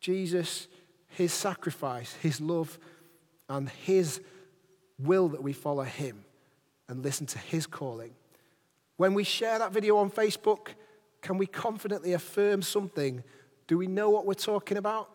Jesus, 0.00 0.68
his 1.08 1.32
sacrifice, 1.32 2.14
his 2.14 2.40
love, 2.40 2.78
and 3.48 3.68
his 3.68 4.20
will 4.98 5.28
that 5.28 5.42
we 5.42 5.52
follow 5.52 5.82
him 5.82 6.24
and 6.88 7.02
listen 7.02 7.26
to 7.26 7.38
his 7.38 7.66
calling. 7.66 8.12
When 8.96 9.14
we 9.14 9.24
share 9.24 9.58
that 9.58 9.72
video 9.72 9.96
on 9.96 10.10
Facebook, 10.10 10.68
can 11.22 11.38
we 11.38 11.46
confidently 11.46 12.12
affirm 12.12 12.62
something? 12.62 13.22
Do 13.66 13.78
we 13.78 13.86
know 13.86 14.10
what 14.10 14.26
we're 14.26 14.34
talking 14.34 14.76
about? 14.76 15.10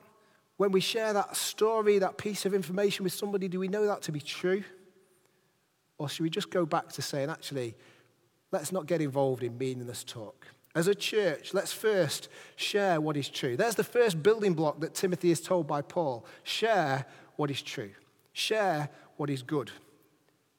When 0.58 0.72
we 0.72 0.80
share 0.80 1.14
that 1.14 1.36
story, 1.36 2.00
that 2.00 2.18
piece 2.18 2.46
of 2.46 2.54
information 2.54 3.04
with 3.04 3.14
somebody, 3.14 3.48
do 3.48 3.60
we 3.60 3.68
know 3.68 3.86
that 3.88 4.02
to 4.04 4.12
be 4.12 4.22
true? 4.22 4.64
Or 5.98 6.10
should 6.10 6.24
we 6.24 6.30
just 6.30 6.50
go 6.50 6.66
back 6.66 6.90
to 6.94 7.02
saying, 7.02 7.30
actually, 7.30 7.76
let's 8.52 8.72
not 8.72 8.86
get 8.86 9.02
involved 9.02 9.44
in 9.44 9.58
meaningless 9.58 10.04
talk? 10.04 10.48
As 10.74 10.88
a 10.88 10.96
church, 10.96 11.54
let's 11.54 11.72
first 11.72 12.28
share 12.58 13.00
what 13.00 13.16
is 13.16 13.30
true. 13.30 13.56
There's 13.56 13.76
the 13.76 13.84
first 13.84 14.22
building 14.22 14.54
block 14.54 14.82
that 14.82 14.94
Timothy 14.94 15.32
is 15.32 15.40
told 15.40 15.68
by 15.68 15.82
Paul 15.82 16.26
share 16.44 17.06
what 17.38 17.50
is 17.50 17.62
true, 17.62 17.92
share 18.34 18.90
what 19.16 19.30
is 19.30 19.42
good. 19.42 19.72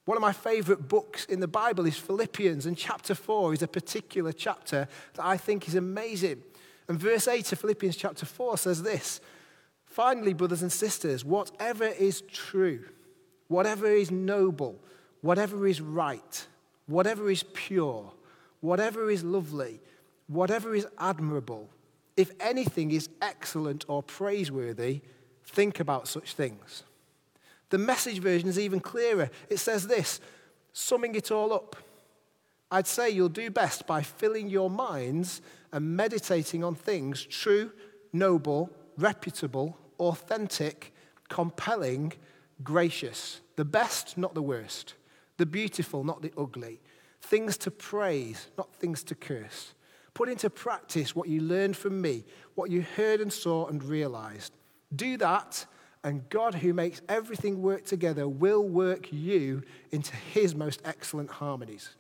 One 0.07 0.17
of 0.17 0.23
my 0.23 0.33
favorite 0.33 0.89
books 0.89 1.25
in 1.27 1.41
the 1.41 1.49
Bible 1.49 1.85
is 1.85 1.99
Philippians, 1.99 2.65
and 2.65 2.79
chapter 2.79 3.15
4 3.15 3.55
is 3.55 3.63
a 3.63 3.69
particular 3.69 4.33
chapter 4.33 4.89
that 5.15 5.25
I 5.25 5.37
think 5.37 5.69
is 5.69 5.75
amazing. 5.75 6.43
And 6.89 6.99
verse 6.99 7.29
8 7.29 7.53
of 7.53 7.59
Philippians 7.59 7.97
chapter 7.97 8.25
4 8.25 8.57
says 8.57 8.83
this 8.83 9.21
Finally, 9.97 10.35
brothers 10.35 10.61
and 10.61 10.71
sisters, 10.71 11.25
whatever 11.25 11.87
is 11.87 12.21
true, 12.31 12.85
whatever 13.49 13.87
is 13.87 14.11
noble, 14.11 14.79
whatever 15.23 15.67
is 15.67 15.81
right, 15.81 16.47
whatever 16.85 17.31
is 17.31 17.43
pure, 17.55 18.13
whatever 18.61 19.11
is 19.11 19.25
lovely, 19.25 19.81
whatever 20.27 20.75
is 20.75 20.87
admirable, 20.99 21.71
if 22.15 22.31
anything 22.41 22.91
is 22.91 23.09
excellent 23.23 23.87
or 23.89 24.03
praiseworthy, 24.03 25.01
think 25.47 25.81
about 25.81 26.07
such 26.07 26.35
things. 26.35 26.83
The 27.71 27.79
message 27.79 28.19
version 28.19 28.51
is 28.51 28.59
even 28.59 28.81
clearer. 28.81 29.31
It 29.49 29.61
says 29.61 29.87
this 29.87 30.21
summing 30.75 31.15
it 31.15 31.31
all 31.31 31.55
up. 31.55 31.75
I'd 32.71 32.87
say 32.87 33.09
you'll 33.09 33.31
do 33.31 33.51
best 33.51 33.87
by 33.87 34.03
filling 34.03 34.51
your 34.51 34.69
minds 34.69 35.41
and 35.73 35.97
meditating 35.97 36.63
on 36.63 36.75
things 36.75 37.25
true, 37.25 37.73
noble, 38.13 38.71
reputable, 38.99 39.79
authentic, 39.99 40.93
compelling, 41.29 42.13
gracious. 42.63 43.41
The 43.57 43.65
best, 43.65 44.17
not 44.17 44.35
the 44.35 44.43
worst. 44.43 44.95
The 45.37 45.47
beautiful, 45.47 46.05
not 46.05 46.23
the 46.23 46.33
ugly. 46.37 46.81
Things 47.21 47.57
to 47.59 47.71
praise, 47.71 48.49
not 48.57 48.75
things 48.75 49.03
to 49.05 49.15
curse. 49.15 49.75
Put 50.15 50.29
into 50.29 50.49
practice 50.49 51.15
what 51.15 51.29
you 51.29 51.41
learned 51.41 51.77
from 51.77 52.01
me, 52.01 52.25
what 52.55 52.71
you 52.71 52.83
heard 52.83 53.21
and 53.21 53.33
saw 53.33 53.67
and 53.67 53.83
realized. 53.85 54.53
Do 54.95 55.17
that, 55.19 55.67
and 56.05 56.29
God, 56.31 56.55
who 56.55 56.73
makes 56.73 57.03
everything 57.09 57.61
work 57.61 57.85
together, 57.85 58.29
will 58.29 58.63
work 58.63 59.13
you 59.13 59.63
into 59.91 60.15
his 60.15 60.55
most 60.55 60.81
excellent 60.85 61.31
harmonies. 61.31 61.91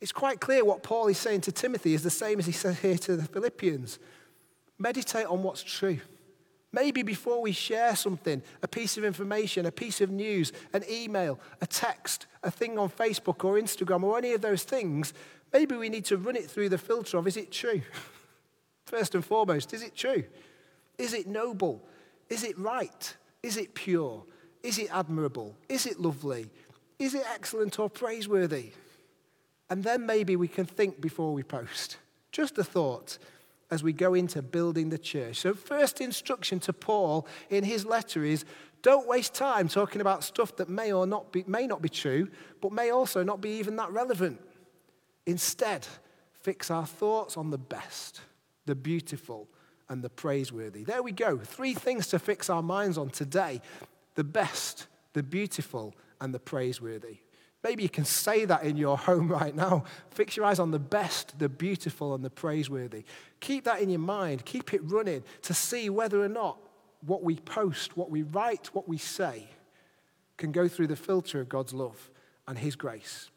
It's 0.00 0.12
quite 0.12 0.40
clear 0.40 0.64
what 0.64 0.82
Paul 0.82 1.06
is 1.06 1.18
saying 1.18 1.42
to 1.42 1.52
Timothy 1.52 1.94
is 1.94 2.02
the 2.02 2.10
same 2.10 2.40
as 2.40 2.46
he 2.46 2.52
says 2.52 2.80
here 2.80 2.98
to 2.98 3.16
the 3.16 3.24
Philippians. 3.24 4.00
Meditate 4.78 5.26
on 5.26 5.44
what's 5.44 5.62
true. 5.62 6.00
Maybe 6.72 7.02
before 7.02 7.42
we 7.42 7.52
share 7.52 7.94
something, 7.94 8.42
a 8.62 8.68
piece 8.68 8.96
of 8.96 9.04
information, 9.04 9.66
a 9.66 9.70
piece 9.70 10.00
of 10.00 10.10
news, 10.10 10.52
an 10.72 10.82
email, 10.90 11.38
a 11.60 11.66
text, 11.66 12.26
a 12.42 12.50
thing 12.50 12.78
on 12.78 12.88
Facebook 12.88 13.44
or 13.44 13.60
Instagram 13.60 14.02
or 14.02 14.16
any 14.16 14.32
of 14.32 14.40
those 14.40 14.62
things, 14.62 15.12
maybe 15.52 15.76
we 15.76 15.90
need 15.90 16.06
to 16.06 16.16
run 16.16 16.34
it 16.34 16.50
through 16.50 16.70
the 16.70 16.78
filter 16.78 17.18
of 17.18 17.26
is 17.26 17.36
it 17.36 17.52
true? 17.52 17.82
First 18.86 19.14
and 19.14 19.24
foremost, 19.24 19.74
is 19.74 19.82
it 19.82 19.94
true? 19.94 20.24
Is 20.96 21.12
it 21.12 21.26
noble? 21.26 21.86
Is 22.30 22.42
it 22.42 22.58
right? 22.58 23.16
Is 23.42 23.58
it 23.58 23.74
pure? 23.74 24.24
Is 24.62 24.78
it 24.78 24.88
admirable? 24.92 25.54
Is 25.68 25.86
it 25.86 26.00
lovely? 26.00 26.48
Is 26.98 27.14
it 27.14 27.24
excellent 27.34 27.78
or 27.78 27.90
praiseworthy? 27.90 28.72
And 29.68 29.84
then 29.84 30.06
maybe 30.06 30.36
we 30.36 30.48
can 30.48 30.64
think 30.64 31.00
before 31.00 31.34
we 31.34 31.42
post. 31.42 31.98
Just 32.30 32.56
a 32.58 32.64
thought 32.64 33.18
as 33.72 33.82
we 33.82 33.94
go 33.94 34.12
into 34.12 34.42
building 34.42 34.90
the 34.90 34.98
church. 34.98 35.36
So, 35.36 35.54
first 35.54 36.02
instruction 36.02 36.60
to 36.60 36.74
Paul 36.74 37.26
in 37.48 37.64
his 37.64 37.86
letter 37.86 38.22
is 38.22 38.44
don't 38.82 39.08
waste 39.08 39.32
time 39.32 39.66
talking 39.66 40.02
about 40.02 40.22
stuff 40.24 40.54
that 40.56 40.68
may 40.68 40.92
or 40.92 41.06
not 41.06 41.32
be, 41.32 41.42
may 41.46 41.66
not 41.66 41.80
be 41.80 41.88
true, 41.88 42.28
but 42.60 42.70
may 42.70 42.90
also 42.90 43.22
not 43.22 43.40
be 43.40 43.52
even 43.52 43.76
that 43.76 43.90
relevant. 43.90 44.38
Instead, 45.24 45.86
fix 46.34 46.70
our 46.70 46.84
thoughts 46.84 47.38
on 47.38 47.48
the 47.48 47.56
best, 47.56 48.20
the 48.66 48.74
beautiful, 48.74 49.48
and 49.88 50.04
the 50.04 50.10
praiseworthy. 50.10 50.84
There 50.84 51.02
we 51.02 51.12
go. 51.12 51.38
Three 51.38 51.72
things 51.72 52.08
to 52.08 52.18
fix 52.18 52.50
our 52.50 52.62
minds 52.62 52.98
on 52.98 53.08
today 53.08 53.62
the 54.16 54.24
best, 54.24 54.86
the 55.14 55.22
beautiful, 55.22 55.94
and 56.20 56.34
the 56.34 56.38
praiseworthy. 56.38 57.20
Maybe 57.62 57.82
you 57.82 57.88
can 57.88 58.04
say 58.04 58.44
that 58.44 58.64
in 58.64 58.76
your 58.76 58.98
home 59.08 59.28
right 59.28 59.54
now. 59.54 59.84
Fix 60.10 60.36
your 60.36 60.46
eyes 60.46 60.58
on 60.58 60.70
the 60.70 60.78
best, 60.78 61.38
the 61.38 61.48
beautiful, 61.48 62.14
and 62.14 62.24
the 62.24 62.30
praiseworthy. 62.30 63.04
Keep 63.40 63.64
that 63.64 63.80
in 63.80 63.90
your 63.90 64.00
mind. 64.00 64.44
Keep 64.44 64.74
it 64.74 64.80
running 64.84 65.22
to 65.42 65.54
see 65.54 65.90
whether 65.90 66.22
or 66.22 66.28
not 66.28 66.58
what 67.04 67.22
we 67.22 67.36
post, 67.36 67.96
what 67.96 68.10
we 68.10 68.22
write, 68.22 68.74
what 68.74 68.88
we 68.88 68.98
say 68.98 69.48
can 70.36 70.52
go 70.52 70.68
through 70.68 70.88
the 70.88 70.96
filter 70.96 71.40
of 71.40 71.48
God's 71.48 71.72
love 71.72 72.10
and 72.46 72.58
His 72.58 72.76
grace. 72.76 73.30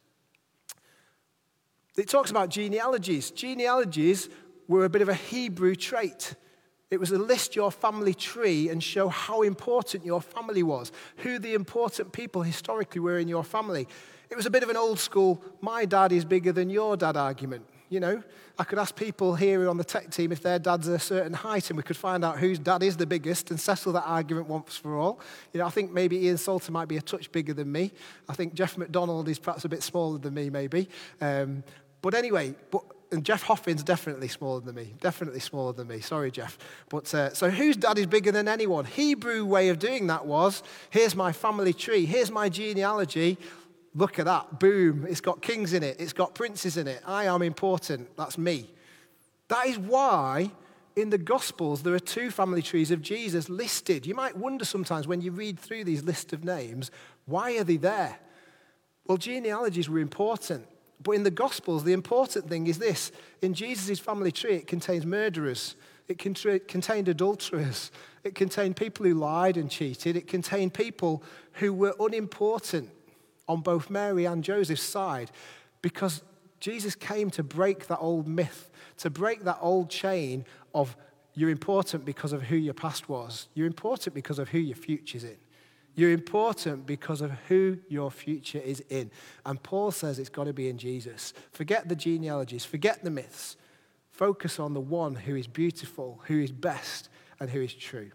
It 1.98 2.10
talks 2.10 2.32
about 2.32 2.50
genealogies. 2.50 3.32
Genealogies 3.32 4.29
were 4.67 4.86
a 4.86 4.89
bit 4.89 5.01
of 5.01 5.10
a 5.10 5.13
Hebrew 5.13 5.75
trait. 5.75 6.36
It 6.91 7.00
was 7.00 7.10
to 7.10 7.17
list 7.17 7.55
your 7.55 7.72
family 7.72 8.13
tree 8.13 8.70
and 8.70 8.84
show 8.84 9.08
how 9.08 9.41
important 9.41 10.05
your 10.05 10.22
family 10.22 10.63
was, 10.63 10.91
who 11.17 11.39
the 11.39 11.53
important 11.53 12.12
people 12.12 12.44
historically 12.44 13.01
were 13.01 13.17
in 13.17 13.27
your 13.27 13.44
family. 13.44 13.88
It 14.29 14.36
was 14.36 14.46
a 14.46 14.50
bit 14.50 14.63
of 14.63 14.70
an 14.70 14.77
old 14.77 15.00
school, 15.00 15.41
my 15.62 15.86
dad 15.86 16.12
is 16.12 16.25
bigger 16.25 16.51
than 16.51 16.70
your 16.70 16.98
dad 16.98 17.17
argument. 17.17 17.65
You 17.89 18.00
know, 18.00 18.24
I 18.58 18.63
could 18.63 18.79
ask 18.79 18.96
people 18.96 19.36
here 19.36 19.70
on 19.70 19.77
the 19.77 19.84
tech 19.84 20.10
team 20.10 20.32
if 20.32 20.41
their 20.41 20.58
dad's 20.58 20.88
a 20.88 20.98
certain 20.98 21.34
height 21.34 21.70
and 21.70 21.77
we 21.77 21.84
could 21.84 21.98
find 21.98 22.25
out 22.25 22.39
whose 22.39 22.58
dad 22.58 22.82
is 22.82 22.98
the 22.98 23.05
biggest 23.05 23.51
and 23.51 23.60
settle 23.60 23.94
that 23.94 24.05
argument 24.05 24.48
once 24.48 24.75
for 24.75 24.98
all. 24.98 25.20
You 25.53 25.60
know, 25.60 25.67
I 25.67 25.70
think 25.70 25.91
maybe 25.91 26.25
Ian 26.25 26.38
Salter 26.38 26.72
might 26.72 26.88
be 26.88 26.98
a 26.98 27.01
touch 27.01 27.32
bigger 27.32 27.53
than 27.53 27.72
me. 27.72 27.91
I 28.27 28.34
think 28.34 28.55
Jeff 28.55 28.77
McDonald 28.77 29.29
is 29.29 29.38
perhaps 29.38 29.65
a 29.65 29.70
bit 29.70 29.84
smaller 29.84 30.17
than 30.17 30.34
me, 30.34 30.50
maybe. 30.50 30.89
Um, 31.22 31.63
but 32.01 32.15
anyway, 32.15 32.55
but 32.72 32.84
and 33.12 33.24
Jeff 33.24 33.44
Hoffin's 33.44 33.84
definitely 33.84 34.27
smaller 34.27 34.62
than 34.62 34.75
me. 34.75 34.94
Definitely 35.00 35.39
smaller 35.39 35.74
than 35.74 35.88
me. 35.88 36.00
Sorry, 36.00 36.32
Jeff. 36.32 36.58
But 36.89 37.13
uh, 37.13 37.34
so 37.34 37.50
whose 37.50 37.77
dad 37.77 37.98
is 37.98 38.08
bigger 38.08 38.32
than 38.32 38.48
anyone? 38.48 38.86
Hebrew 38.86 39.46
way 39.46 39.70
of 39.70 39.79
doing 39.79 40.08
that 40.08 40.25
was 40.25 40.63
here's 40.89 41.15
my 41.15 41.32
family 41.32 41.74
tree, 41.74 42.05
here's 42.05 42.32
my 42.32 42.50
genealogy. 42.50 43.38
Look 43.96 44.20
at 44.20 44.25
that. 44.25 44.60
Boom. 44.60 45.08
It's 45.10 45.22
got 45.22 45.42
kings 45.42 45.74
in 45.74 45.82
it, 45.82 46.00
it's 46.00 46.14
got 46.14 46.36
princes 46.36 46.78
in 46.78 46.88
it. 46.88 47.02
I 47.06 47.25
am 47.25 47.42
important. 47.42 48.16
That's 48.18 48.38
me. 48.38 48.70
That 49.48 49.68
is 49.68 49.80
why 49.80 50.52
in 50.96 51.10
the 51.10 51.18
Gospels, 51.18 51.84
there 51.84 51.94
are 51.94 52.00
two 52.00 52.32
family 52.32 52.62
trees 52.62 52.92
of 52.92 53.02
Jesus 53.02 53.50
listed. 53.50 54.06
You 54.06 54.16
might 54.16 54.38
wonder 54.38 54.66
sometimes 54.66 55.08
when 55.08 55.22
you 55.22 55.32
read 55.32 55.60
through 55.60 55.84
these 55.84 56.04
lists 56.04 56.34
of 56.34 56.44
names, 56.44 56.90
why 57.25 57.58
are 57.58 57.64
they 57.64 57.78
there? 57.78 58.18
Well, 59.06 59.18
genealogies 59.18 59.90
were 59.90 60.00
important. 60.00 60.68
But 61.02 61.12
in 61.12 61.24
the 61.24 61.32
Gospels, 61.32 61.84
the 61.84 61.94
important 61.94 62.48
thing 62.48 62.68
is 62.68 62.80
this 62.80 63.12
in 63.42 63.54
Jesus' 63.54 64.00
family 64.00 64.32
tree, 64.32 64.56
it 64.56 64.68
contains 64.68 65.06
murderers, 65.06 65.75
it 66.08 66.18
contained 66.18 67.08
adulterers, 67.08 67.92
it 68.24 68.36
contained 68.36 68.78
people 68.78 69.06
who 69.06 69.14
lied 69.14 69.58
and 69.58 69.70
cheated, 69.70 70.16
it 70.16 70.28
contained 70.28 70.74
people 70.74 71.22
who 71.54 71.74
were 71.74 71.94
unimportant 72.00 72.90
on 73.48 73.62
both 73.62 73.90
Mary 73.90 74.25
and 74.25 74.44
Joseph's 74.44 74.84
side 74.84 75.32
because 75.82 76.24
Jesus 76.60 76.96
came 76.96 77.30
to 77.32 77.44
break 77.44 77.88
that 77.88 78.00
old 78.00 78.28
myth, 78.28 78.72
to 78.98 79.10
break 79.10 79.44
that 79.44 79.60
old 79.62 79.90
chain 79.90 80.46
of 80.74 80.96
you're 81.34 81.50
important 81.50 82.06
because 82.06 82.34
of 82.34 82.44
who 82.44 82.56
your 82.56 82.74
past 82.74 83.10
was, 83.10 83.50
you're 83.54 83.68
important 83.68 84.16
because 84.16 84.40
of 84.40 84.50
who 84.50 84.60
your 84.60 84.75
future's 84.75 85.24
in. 85.24 85.38
You're 85.96 86.12
important 86.12 86.86
because 86.86 87.22
of 87.22 87.32
who 87.48 87.78
your 87.88 88.12
future 88.12 88.60
is 88.60 88.84
in. 88.90 89.12
And 89.46 89.62
Paul 89.62 89.92
says 89.92 90.20
it's 90.20 90.30
got 90.30 90.44
to 90.46 90.54
be 90.54 90.68
in 90.68 90.78
Jesus. 90.78 91.34
Forget 91.52 91.88
the 91.88 91.96
genealogies, 91.96 92.66
forget 92.66 93.04
the 93.04 93.10
myths. 93.10 93.56
Focus 94.12 94.60
on 94.60 94.74
the 94.74 94.82
one 94.82 95.16
who 95.16 95.36
is 95.36 95.48
beautiful, 95.48 96.22
who 96.28 96.42
is 96.42 96.52
best, 96.52 97.10
and 97.40 97.50
who 97.50 97.62
is 97.62 97.74
true. 97.74 98.12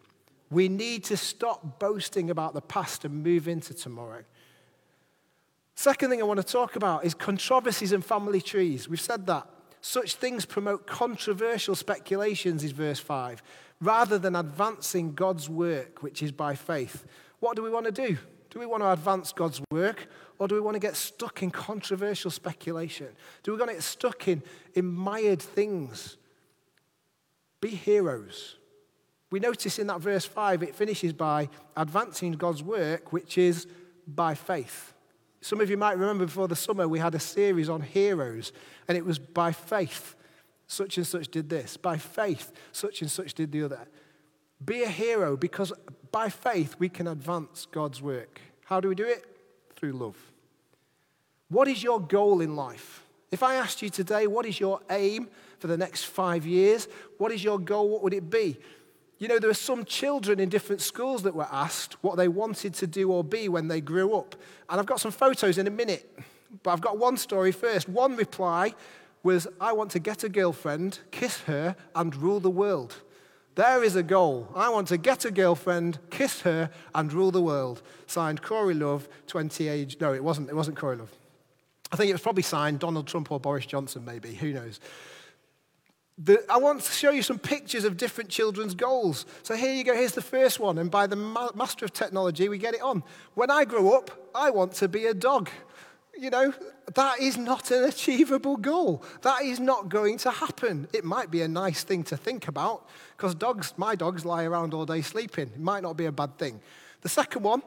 We 0.51 0.69
need 0.69 1.05
to 1.05 1.17
stop 1.17 1.79
boasting 1.79 2.31
about 2.31 2.55
the 2.55 2.63
past 2.63 3.05
and 3.05 3.23
move 3.23 3.49
into 3.49 3.75
tomorrow. 3.75 4.25
Second 5.81 6.11
thing 6.11 6.21
I 6.21 6.27
want 6.27 6.39
to 6.39 6.47
talk 6.47 6.77
about 6.77 7.07
is 7.07 7.15
controversies 7.15 7.93
and 7.93 8.05
family 8.05 8.43
trees. 8.43 8.87
We've 8.87 9.01
said 9.01 9.27
that. 9.29 9.49
Such 9.81 10.17
things 10.17 10.45
promote 10.45 10.87
controversial 10.87 11.75
speculations, 11.75 12.63
is 12.63 12.73
verse 12.73 12.99
5, 12.99 13.43
rather 13.81 14.19
than 14.19 14.37
advancing 14.37 15.15
God's 15.15 15.49
work, 15.49 16.03
which 16.03 16.23
is 16.23 16.33
by 16.33 16.55
faith. 16.55 17.07
What 17.39 17.57
do 17.57 17.63
we 17.63 17.71
want 17.71 17.87
to 17.87 17.93
do? 17.93 18.19
Do 18.51 18.59
we 18.59 18.67
want 18.67 18.83
to 18.83 18.93
advance 18.93 19.33
God's 19.33 19.63
work 19.71 20.07
or 20.39 20.47
do 20.49 20.55
we 20.55 20.61
want 20.61 20.75
to 20.75 20.81
get 20.81 20.97
stuck 20.97 21.43
in 21.43 21.51
controversial 21.51 22.31
speculation? 22.31 23.09
Do 23.43 23.53
we 23.53 23.59
want 23.59 23.71
to 23.71 23.77
get 23.77 23.83
stuck 23.83 24.29
in, 24.29 24.43
in 24.75 24.85
mired 24.85 25.41
things? 25.41 26.19
Be 27.63 27.71
heroes. 27.71 28.57
We 29.31 29.41
notice 29.41 29.79
in 29.79 29.87
that 29.87 30.03
verse 30.03 30.27
5, 30.27 30.63
it 30.63 30.75
finishes 30.75 31.15
by 31.15 31.49
advancing 31.75 32.33
God's 32.33 32.63
work, 32.63 33.15
which 33.15 33.39
is 33.39 33.67
by 34.07 34.35
faith. 34.35 34.93
Some 35.41 35.61
of 35.61 35.71
you 35.71 35.77
might 35.77 35.97
remember 35.97 36.27
before 36.27 36.49
the 36.49 36.57
summer 36.57 36.87
we 36.87 36.99
had 36.99 37.15
a 37.15 37.21
series 37.21 37.69
on 37.69 37.81
heroes, 37.81 38.53
and 38.89 38.97
it 38.97 39.05
was 39.05 39.19
by 39.19 39.53
faith, 39.53 40.15
such 40.67 40.99
and 40.99 41.07
such 41.07 41.29
did 41.29 41.49
this. 41.49 41.77
By 41.77 41.97
faith, 41.97 42.53
such 42.73 43.01
and 43.01 43.11
such 43.11 43.35
did 43.35 43.53
the 43.53 43.63
other. 43.63 43.89
Be 44.65 44.83
a 44.83 44.89
hero 44.89 45.37
because 45.37 45.73
by 46.13 46.29
faith 46.29 46.77
we 46.79 46.89
can 46.89 47.07
advance 47.07 47.67
God's 47.71 48.03
work. 48.03 48.41
How 48.65 48.81
do 48.81 48.89
we 48.89 48.95
do 48.95 49.07
it? 49.07 49.25
Through 49.77 49.93
love. 49.93 50.17
What 51.49 51.69
is 51.69 51.83
your 51.83 52.01
goal 52.01 52.41
in 52.41 52.55
life? 52.55 53.03
If 53.31 53.43
I 53.43 53.55
asked 53.55 53.81
you 53.81 53.89
today, 53.89 54.27
what 54.27 54.45
is 54.45 54.61
your 54.61 54.81
aim 54.91 55.29
for 55.59 55.69
the 55.69 55.77
next 55.77 56.05
five 56.05 56.45
years? 56.45 56.89
What 57.19 57.33
is 57.33 57.43
your 57.43 57.59
goal? 57.59 57.89
What 57.89 58.03
would 58.03 58.15
it 58.15 58.29
be? 58.29 58.59
You 59.21 59.29
know, 59.29 59.39
there 59.39 59.51
are 59.51 59.55
some 59.55 59.85
children 59.85 60.41
in 60.41 60.49
different 60.49 60.81
schools 60.81 61.25
that 61.25 61.35
were 61.35 61.47
asked 61.53 62.03
what 62.03 62.17
they 62.17 62.27
wanted 62.27 62.73
to 62.75 62.87
do 62.87 63.13
or 63.13 63.23
be 63.23 63.51
when 63.51 63.69
they 63.69 63.83
grew 63.83 64.15
up. 64.17 64.35
And 64.71 64.81
I've 64.81 64.87
got 64.87 64.99
some 64.99 65.11
photos 65.11 65.59
in 65.59 65.67
a 65.67 65.71
minute, 65.71 66.19
but 66.63 66.71
I've 66.71 66.81
got 66.81 66.97
one 66.97 67.19
story 67.19 67.53
first. 67.53 67.87
One 67.87 68.17
reply 68.17 68.73
was, 69.23 69.47
I 69.61 69.75
want 69.75 69.91
to 69.91 69.99
get 69.99 70.25
a 70.25 70.31
girlfriend, 70.31 71.01
kiss 71.11 71.43
her, 71.43 71.77
and 71.95 72.17
rule 72.17 72.41
the 72.41 72.49
world. 72.49 72.97
There 73.57 73.85
is 73.85 73.95
a 73.95 74.03
goal. 74.03 74.49
I 74.57 74.71
want 74.71 74.89
to 74.89 74.97
get 74.97 75.27
a 75.27 75.31
girlfriend, 75.31 75.99
kiss 76.09 76.41
her, 76.41 76.71
and 76.95 77.13
rule 77.13 77.31
the 77.31 77.43
world. 77.43 77.83
Signed 78.07 78.41
Corey 78.41 78.73
Love, 78.73 79.07
20 79.27 79.69
age. 79.69 79.99
No, 80.01 80.15
it 80.15 80.25
wasn't. 80.25 80.49
It 80.49 80.57
wasn't 80.57 80.79
Corey 80.79 80.97
Love. 80.97 81.13
I 81.93 81.97
think 81.97 82.09
it 82.09 82.15
was 82.15 82.23
probably 82.23 82.43
signed 82.45 82.79
Donald 82.79 83.07
Trump 83.07 83.31
or 83.31 83.39
Boris 83.39 83.67
Johnson, 83.67 84.03
maybe. 84.07 84.35
Who 84.35 84.55
knows? 84.55 84.81
The, 86.23 86.45
I 86.51 86.59
want 86.59 86.83
to 86.83 86.93
show 86.93 87.11
you 87.11 87.23
some 87.23 87.39
pictures 87.39 87.85
of 87.85 87.97
different 87.97 88.29
children's 88.29 88.75
goals. 88.75 89.25
So 89.43 89.55
here 89.55 89.73
you 89.73 89.85
go. 89.85 89.95
Here's 89.95 90.13
the 90.13 90.21
first 90.21 90.61
one. 90.61 90.77
And 90.77 90.91
by 90.91 91.07
the 91.07 91.17
ma- 91.17 91.51
master 91.55 91.87
of 91.87 91.95
technology, 91.95 92.49
we 92.49 92.59
get 92.59 92.75
it 92.75 92.83
on. 92.83 93.03
When 93.35 93.51
I 93.51 93.65
grow 93.65 93.93
up, 93.93 94.11
I 94.35 94.51
want 94.51 94.73
to 94.75 94.89
be 94.89 95.07
a 95.07 95.15
dog 95.15 95.49
you 96.21 96.29
know, 96.29 96.53
that 96.95 97.21
is 97.21 97.39
not 97.39 97.71
an 97.71 97.85
achievable 97.85 98.57
goal. 98.57 99.03
That 99.23 99.43
is 99.43 99.59
not 99.59 99.89
going 99.89 100.19
to 100.19 100.31
happen. 100.31 100.87
It 100.93 101.03
might 101.03 101.31
be 101.31 101.41
a 101.41 101.49
nice 101.49 101.83
thing 101.83 102.03
to 102.05 102.17
think 102.17 102.47
about 102.47 102.87
because 103.17 103.35
dogs, 103.35 103.73
my 103.79 103.95
dogs 103.95 104.25
lie 104.25 104.45
around 104.45 104.75
all 104.75 104.85
day 104.85 105.01
sleeping. 105.01 105.51
It 105.55 105.61
might 105.61 105.83
not 105.83 105.97
be 105.97 106.05
a 106.05 106.13
bad 106.13 106.37
thing. 106.39 106.61
The 107.01 107.09
second 107.09 107.43
one, 107.43 107.63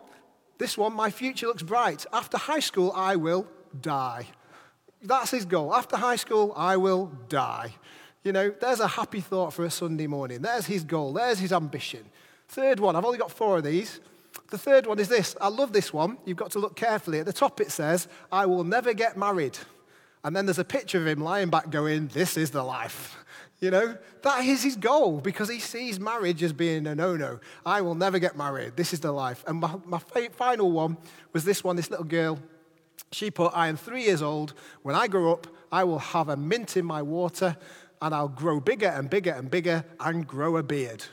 this 0.60 0.78
one, 0.78 0.94
my 0.94 1.10
future 1.10 1.48
looks 1.48 1.64
bright. 1.64 2.06
After 2.14 2.38
high 2.38 2.60
school, 2.60 2.92
I 2.96 3.16
will 3.16 3.48
die. 3.82 4.28
That's 5.02 5.32
his 5.32 5.46
goal. 5.46 5.74
After 5.74 5.98
high 5.98 6.16
school, 6.16 6.54
I 6.56 6.78
will 6.78 7.12
die. 7.30 7.76
You 8.24 8.32
know, 8.32 8.50
there's 8.50 8.80
a 8.80 8.88
happy 8.88 9.20
thought 9.20 9.54
for 9.54 9.66
a 9.66 9.72
Sunday 9.72 10.08
morning. 10.08 10.42
There's 10.42 10.66
his 10.66 10.84
goal. 10.84 11.14
There's 11.14 11.40
his 11.40 11.52
ambition. 11.52 12.06
Third 12.48 12.80
one, 12.80 12.96
I've 12.96 13.06
only 13.06 13.18
got 13.18 13.32
four 13.32 13.58
of 13.58 13.64
these. 13.64 14.00
The 14.50 14.58
third 14.58 14.86
one 14.86 15.00
is 15.00 15.10
this. 15.10 15.36
I 15.42 15.50
love 15.50 15.74
this 15.74 15.92
one. 15.92 16.18
You've 16.26 16.38
got 16.38 16.52
to 16.52 16.60
look 16.60 16.76
carefully. 16.76 17.20
At 17.20 17.26
the 17.26 17.34
top 17.34 17.60
it 17.60 17.72
says, 17.72 18.08
I 18.32 18.46
will 18.46 18.64
never 18.64 18.94
get 18.94 19.18
married. 19.18 19.58
And 20.24 20.36
then 20.36 20.46
there's 20.46 20.60
a 20.60 20.64
picture 20.66 21.00
of 21.00 21.08
him 21.08 21.20
lying 21.20 21.50
back 21.50 21.70
going, 21.70 22.08
This 22.08 22.38
is 22.38 22.52
the 22.52 22.64
life. 22.64 23.18
You 23.60 23.72
know, 23.72 23.98
that 24.24 24.44
is 24.44 24.62
his 24.62 24.76
goal 24.76 25.22
because 25.22 25.50
he 25.50 25.60
sees 25.60 26.00
marriage 26.00 26.44
as 26.44 26.52
being 26.52 26.86
a 26.86 26.96
no 26.96 27.16
no. 27.16 27.40
I 27.66 27.82
will 27.82 27.96
never 27.96 28.20
get 28.20 28.38
married. 28.38 28.76
This 28.76 28.94
is 28.94 29.00
the 29.00 29.12
life. 29.12 29.44
And 29.48 29.60
my, 29.60 29.76
my 29.86 30.00
final 30.00 30.72
one 30.72 30.98
was 31.32 31.46
this 31.46 31.64
one 31.64 31.76
this 31.76 31.90
little 31.90 32.06
girl. 32.06 32.40
She 33.12 33.32
put, 33.32 33.54
I 33.56 33.68
am 33.68 33.78
three 33.78 34.04
years 34.04 34.22
old. 34.22 34.54
When 34.82 34.96
I 34.96 35.08
grow 35.08 35.32
up, 35.32 35.48
I 35.72 35.84
will 35.84 36.00
have 36.00 36.30
a 36.30 36.36
mint 36.36 36.78
in 36.78 36.86
my 36.86 37.02
water 37.02 37.56
and 38.04 38.14
I'll 38.14 38.28
grow 38.28 38.60
bigger 38.60 38.88
and 38.88 39.10
bigger 39.10 39.32
and 39.32 39.50
bigger 39.50 39.86
and 40.02 40.28
grow 40.28 40.58
a 40.58 40.64
beard. 40.64 41.06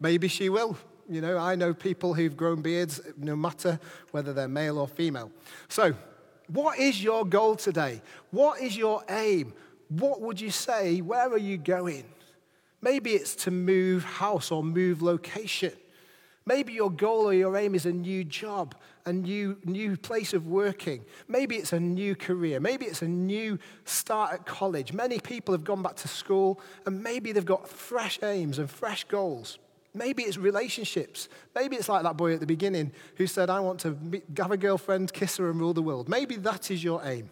Maybe 0.00 0.26
she 0.26 0.48
will. 0.48 0.74
You 1.06 1.20
know, 1.20 1.36
I 1.36 1.54
know 1.54 1.74
people 1.74 2.14
who've 2.14 2.34
grown 2.34 2.62
beards, 2.62 2.98
no 3.18 3.36
matter 3.36 3.78
whether 4.12 4.32
they're 4.32 4.48
male 4.48 4.78
or 4.78 4.88
female. 4.88 5.30
So, 5.68 5.92
what 6.48 6.78
is 6.78 7.02
your 7.04 7.26
goal 7.26 7.56
today? 7.56 8.00
What 8.30 8.62
is 8.62 8.74
your 8.74 9.04
aim? 9.10 9.52
What 9.90 10.22
would 10.22 10.40
you 10.40 10.50
say? 10.50 11.02
Where 11.02 11.30
are 11.30 11.38
you 11.38 11.58
going? 11.58 12.04
Maybe 12.80 13.10
it's 13.10 13.34
to 13.44 13.50
move 13.50 14.02
house 14.02 14.50
or 14.50 14.64
move 14.64 15.02
location. 15.02 15.74
Maybe 16.46 16.72
your 16.72 16.90
goal 16.90 17.26
or 17.26 17.34
your 17.34 17.56
aim 17.56 17.74
is 17.74 17.86
a 17.86 17.92
new 17.92 18.24
job, 18.24 18.74
a 19.04 19.12
new, 19.12 19.58
new 19.64 19.96
place 19.96 20.32
of 20.32 20.46
working. 20.46 21.04
Maybe 21.28 21.56
it's 21.56 21.72
a 21.72 21.80
new 21.80 22.16
career. 22.16 22.60
Maybe 22.60 22.86
it's 22.86 23.02
a 23.02 23.08
new 23.08 23.58
start 23.84 24.32
at 24.32 24.46
college. 24.46 24.92
Many 24.92 25.20
people 25.20 25.52
have 25.52 25.64
gone 25.64 25.82
back 25.82 25.96
to 25.96 26.08
school 26.08 26.60
and 26.86 27.02
maybe 27.02 27.32
they've 27.32 27.44
got 27.44 27.68
fresh 27.68 28.18
aims 28.22 28.58
and 28.58 28.70
fresh 28.70 29.04
goals. 29.04 29.58
Maybe 29.92 30.22
it's 30.22 30.38
relationships. 30.38 31.28
Maybe 31.54 31.76
it's 31.76 31.88
like 31.88 32.04
that 32.04 32.16
boy 32.16 32.34
at 32.34 32.40
the 32.40 32.46
beginning 32.46 32.92
who 33.16 33.26
said, 33.26 33.50
I 33.50 33.60
want 33.60 33.80
to 33.80 33.98
have 34.36 34.52
a 34.52 34.56
girlfriend, 34.56 35.12
kiss 35.12 35.36
her, 35.36 35.50
and 35.50 35.60
rule 35.60 35.74
the 35.74 35.82
world. 35.82 36.08
Maybe 36.08 36.36
that 36.36 36.70
is 36.70 36.82
your 36.82 37.02
aim. 37.04 37.28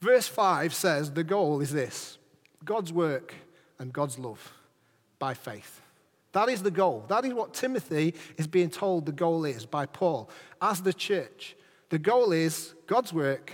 Verse 0.00 0.26
5 0.26 0.72
says 0.72 1.12
the 1.12 1.24
goal 1.24 1.60
is 1.60 1.70
this 1.70 2.18
God's 2.64 2.92
work 2.92 3.34
and 3.78 3.92
God's 3.92 4.18
love 4.18 4.52
by 5.18 5.34
faith. 5.34 5.81
That 6.32 6.48
is 6.48 6.62
the 6.62 6.70
goal. 6.70 7.04
That 7.08 7.24
is 7.24 7.34
what 7.34 7.54
Timothy 7.54 8.14
is 8.36 8.46
being 8.46 8.70
told 8.70 9.06
the 9.06 9.12
goal 9.12 9.44
is 9.44 9.66
by 9.66 9.86
Paul 9.86 10.30
as 10.60 10.82
the 10.82 10.92
church. 10.92 11.56
The 11.90 11.98
goal 11.98 12.32
is 12.32 12.74
God's 12.86 13.12
work, 13.12 13.52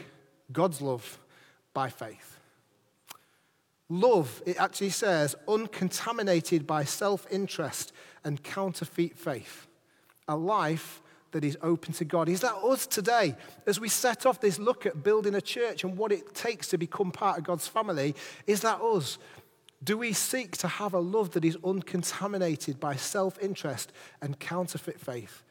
God's 0.52 0.80
love 0.80 1.18
by 1.74 1.90
faith. 1.90 2.38
Love, 3.88 4.42
it 4.46 4.60
actually 4.60 4.90
says, 4.90 5.34
uncontaminated 5.48 6.66
by 6.66 6.84
self 6.84 7.26
interest 7.30 7.92
and 8.22 8.42
counterfeit 8.42 9.18
faith. 9.18 9.66
A 10.28 10.36
life 10.36 11.02
that 11.32 11.44
is 11.44 11.58
open 11.62 11.92
to 11.94 12.04
God. 12.04 12.28
Is 12.28 12.40
that 12.40 12.54
us 12.54 12.86
today? 12.86 13.34
As 13.66 13.80
we 13.80 13.88
set 13.88 14.24
off 14.26 14.40
this 14.40 14.58
look 14.58 14.86
at 14.86 15.02
building 15.02 15.34
a 15.34 15.40
church 15.40 15.84
and 15.84 15.96
what 15.96 16.12
it 16.12 16.34
takes 16.34 16.68
to 16.68 16.78
become 16.78 17.10
part 17.10 17.38
of 17.38 17.44
God's 17.44 17.66
family, 17.66 18.14
is 18.46 18.60
that 18.60 18.80
us? 18.80 19.18
Do 19.82 19.96
we 19.96 20.12
seek 20.12 20.56
to 20.58 20.68
have 20.68 20.92
a 20.92 20.98
love 20.98 21.32
that 21.32 21.44
is 21.44 21.56
uncontaminated 21.64 22.80
by 22.80 22.96
self 22.96 23.38
interest 23.40 23.92
and 24.20 24.38
counterfeit 24.38 25.00
faith? 25.00 25.44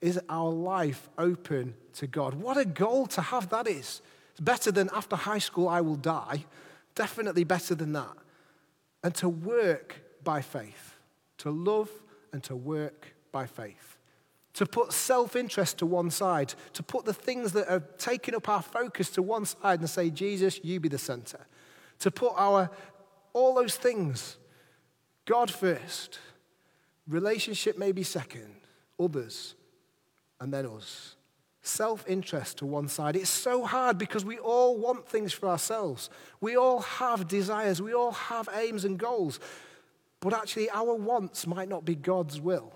Is 0.00 0.20
our 0.28 0.50
life 0.50 1.08
open 1.18 1.74
to 1.94 2.06
God? 2.06 2.34
What 2.34 2.56
a 2.56 2.64
goal 2.64 3.06
to 3.08 3.20
have 3.20 3.50
that 3.50 3.66
is. 3.66 4.02
It's 4.32 4.40
better 4.40 4.72
than 4.72 4.90
after 4.92 5.16
high 5.16 5.38
school, 5.38 5.68
I 5.68 5.80
will 5.80 5.96
die. 5.96 6.44
Definitely 6.94 7.44
better 7.44 7.74
than 7.74 7.92
that. 7.92 8.16
And 9.02 9.14
to 9.16 9.28
work 9.28 10.02
by 10.22 10.40
faith, 10.40 10.96
to 11.38 11.50
love 11.50 11.90
and 12.32 12.42
to 12.44 12.56
work 12.56 13.14
by 13.32 13.46
faith. 13.46 13.98
To 14.54 14.66
put 14.66 14.92
self 14.92 15.36
interest 15.36 15.78
to 15.78 15.86
one 15.86 16.10
side, 16.10 16.54
to 16.72 16.82
put 16.82 17.04
the 17.04 17.14
things 17.14 17.52
that 17.52 17.68
are 17.68 17.80
taking 17.98 18.34
up 18.34 18.48
our 18.48 18.62
focus 18.62 19.10
to 19.10 19.22
one 19.22 19.44
side 19.44 19.80
and 19.80 19.90
say, 19.90 20.10
Jesus, 20.10 20.60
you 20.62 20.80
be 20.80 20.88
the 20.88 20.98
center. 20.98 21.40
To 22.00 22.10
put 22.10 22.32
our, 22.36 22.70
all 23.34 23.54
those 23.54 23.76
things 23.76 24.38
God 25.26 25.50
first, 25.50 26.18
relationship 27.08 27.78
maybe 27.78 28.02
second, 28.02 28.54
others, 28.98 29.54
and 30.40 30.52
then 30.52 30.66
us. 30.66 31.16
Self 31.62 32.04
interest 32.06 32.58
to 32.58 32.66
one 32.66 32.88
side. 32.88 33.16
It's 33.16 33.30
so 33.30 33.64
hard 33.64 33.96
because 33.96 34.22
we 34.22 34.38
all 34.38 34.76
want 34.76 35.08
things 35.08 35.32
for 35.32 35.48
ourselves. 35.48 36.10
We 36.42 36.56
all 36.56 36.80
have 36.80 37.26
desires. 37.26 37.80
We 37.80 37.94
all 37.94 38.12
have 38.12 38.50
aims 38.54 38.84
and 38.84 38.98
goals. 38.98 39.40
But 40.20 40.34
actually, 40.34 40.68
our 40.70 40.94
wants 40.94 41.46
might 41.46 41.70
not 41.70 41.86
be 41.86 41.94
God's 41.94 42.38
will. 42.38 42.72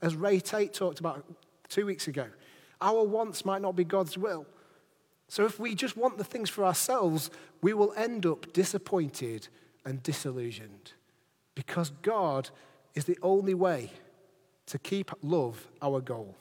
As 0.00 0.16
Ray 0.16 0.40
Tate 0.40 0.72
talked 0.72 0.98
about 0.98 1.26
two 1.68 1.84
weeks 1.84 2.08
ago, 2.08 2.26
our 2.80 3.04
wants 3.04 3.44
might 3.44 3.60
not 3.60 3.76
be 3.76 3.84
God's 3.84 4.16
will. 4.16 4.46
So 5.28 5.44
if 5.44 5.60
we 5.60 5.74
just 5.74 5.96
want 5.96 6.16
the 6.16 6.24
things 6.24 6.48
for 6.50 6.64
ourselves, 6.64 7.30
we 7.60 7.74
will 7.74 7.92
end 7.96 8.24
up 8.26 8.52
disappointed 8.54 9.48
and 9.84 10.02
disillusioned 10.02 10.92
because 11.54 11.90
God 12.02 12.50
is 12.94 13.04
the 13.04 13.18
only 13.22 13.54
way 13.54 13.90
to 14.66 14.78
keep 14.78 15.10
love 15.22 15.68
our 15.80 16.00
goal. 16.00 16.34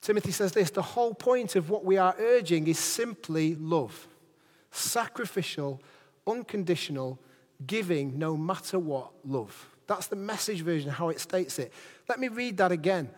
Timothy 0.00 0.30
says 0.30 0.52
this 0.52 0.70
the 0.70 0.82
whole 0.82 1.14
point 1.14 1.56
of 1.56 1.70
what 1.70 1.84
we 1.84 1.96
are 1.96 2.14
urging 2.18 2.66
is 2.66 2.78
simply 2.78 3.54
love 3.56 4.06
sacrificial, 4.70 5.80
unconditional, 6.26 7.18
giving 7.66 8.18
no 8.18 8.36
matter 8.36 8.78
what 8.78 9.10
love. 9.24 9.70
That's 9.86 10.08
the 10.08 10.16
message 10.16 10.60
version, 10.62 10.90
how 10.90 11.08
it 11.08 11.20
states 11.20 11.58
it. 11.58 11.72
Let 12.08 12.20
me 12.20 12.28
read 12.28 12.58
that 12.58 12.72
again. 12.72 13.08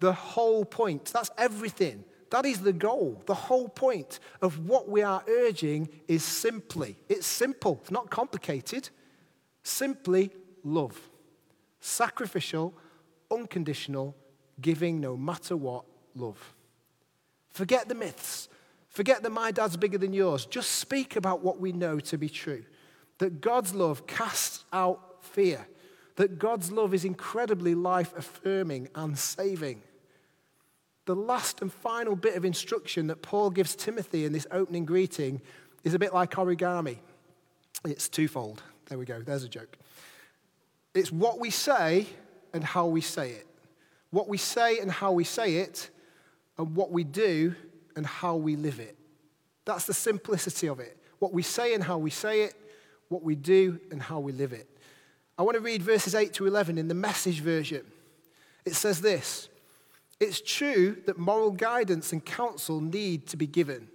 The 0.00 0.12
whole 0.12 0.64
point, 0.64 1.06
that's 1.06 1.30
everything. 1.38 2.04
That 2.30 2.44
is 2.44 2.60
the 2.60 2.72
goal. 2.72 3.22
The 3.26 3.34
whole 3.34 3.68
point 3.68 4.18
of 4.42 4.68
what 4.68 4.88
we 4.88 5.02
are 5.02 5.22
urging 5.28 5.88
is 6.08 6.24
simply, 6.24 6.98
it's 7.08 7.26
simple, 7.26 7.78
it's 7.82 7.90
not 7.90 8.10
complicated. 8.10 8.90
Simply 9.62 10.30
love. 10.64 10.98
Sacrificial, 11.80 12.74
unconditional, 13.30 14.16
giving 14.60 15.00
no 15.00 15.16
matter 15.16 15.56
what 15.56 15.84
love. 16.14 16.54
Forget 17.50 17.88
the 17.88 17.94
myths. 17.94 18.48
Forget 18.88 19.22
that 19.22 19.30
my 19.30 19.50
dad's 19.50 19.76
bigger 19.76 19.98
than 19.98 20.12
yours. 20.12 20.46
Just 20.46 20.72
speak 20.72 21.16
about 21.16 21.42
what 21.42 21.60
we 21.60 21.72
know 21.72 22.00
to 22.00 22.16
be 22.16 22.28
true. 22.28 22.64
That 23.18 23.40
God's 23.40 23.74
love 23.74 24.06
casts 24.06 24.64
out 24.72 25.22
fear. 25.22 25.66
That 26.16 26.38
God's 26.38 26.72
love 26.72 26.94
is 26.94 27.04
incredibly 27.04 27.74
life 27.74 28.14
affirming 28.16 28.88
and 28.94 29.18
saving. 29.18 29.82
The 31.06 31.14
last 31.14 31.62
and 31.62 31.72
final 31.72 32.16
bit 32.16 32.36
of 32.36 32.44
instruction 32.44 33.06
that 33.06 33.22
Paul 33.22 33.50
gives 33.50 33.74
Timothy 33.74 34.24
in 34.24 34.32
this 34.32 34.46
opening 34.50 34.84
greeting 34.84 35.40
is 35.84 35.94
a 35.94 35.98
bit 35.98 36.12
like 36.12 36.32
origami. 36.32 36.98
It's 37.84 38.08
twofold. 38.08 38.62
There 38.86 38.98
we 38.98 39.04
go, 39.04 39.22
there's 39.22 39.44
a 39.44 39.48
joke. 39.48 39.76
It's 40.94 41.12
what 41.12 41.38
we 41.38 41.50
say 41.50 42.06
and 42.52 42.64
how 42.64 42.86
we 42.86 43.00
say 43.00 43.30
it. 43.30 43.46
What 44.10 44.28
we 44.28 44.38
say 44.38 44.78
and 44.78 44.90
how 44.90 45.12
we 45.12 45.24
say 45.24 45.56
it 45.56 45.90
and 46.58 46.74
what 46.74 46.90
we 46.90 47.04
do 47.04 47.54
and 47.94 48.04
how 48.04 48.36
we 48.36 48.56
live 48.56 48.80
it. 48.80 48.96
That's 49.64 49.86
the 49.86 49.94
simplicity 49.94 50.68
of 50.68 50.80
it. 50.80 50.96
What 51.18 51.32
we 51.32 51.42
say 51.42 51.74
and 51.74 51.84
how 51.84 51.98
we 51.98 52.10
say 52.10 52.42
it, 52.42 52.54
what 53.08 53.22
we 53.22 53.34
do 53.34 53.78
and 53.90 54.02
how 54.02 54.20
we 54.20 54.32
live 54.32 54.52
it. 54.52 54.68
I 55.38 55.42
want 55.42 55.56
to 55.56 55.60
read 55.60 55.82
verses 55.82 56.14
8 56.14 56.32
to 56.34 56.46
11 56.46 56.78
in 56.78 56.88
the 56.88 56.94
message 56.94 57.40
version. 57.40 57.84
It 58.64 58.74
says 58.74 59.00
this 59.00 59.48
It's 60.18 60.40
true 60.40 60.96
that 61.06 61.18
moral 61.18 61.50
guidance 61.50 62.12
and 62.12 62.24
counsel 62.24 62.80
need 62.80 63.26
to 63.28 63.36
be 63.36 63.46
given, 63.46 63.88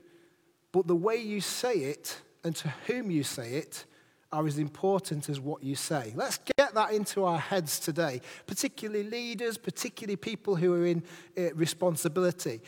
but 0.71 0.87
the 0.87 0.95
way 0.95 1.17
you 1.17 1.41
say 1.41 1.73
it 1.73 2.21
and 2.43 2.55
to 2.57 2.69
whom 2.87 3.09
you 3.09 3.23
say 3.23 3.53
it 3.55 3.85
are 4.31 4.47
as 4.47 4.57
important 4.57 5.29
as 5.29 5.39
what 5.39 5.63
you 5.63 5.75
say. 5.75 6.13
Let's 6.15 6.39
get 6.57 6.73
that 6.73 6.93
into 6.93 7.25
our 7.25 7.39
heads 7.39 7.79
today, 7.79 8.21
particularly 8.47 9.03
leaders, 9.03 9.57
particularly 9.57 10.15
people 10.15 10.55
who 10.55 10.73
are 10.73 10.85
in 10.85 11.03
uh, 11.37 11.53
responsibility. 11.53 12.61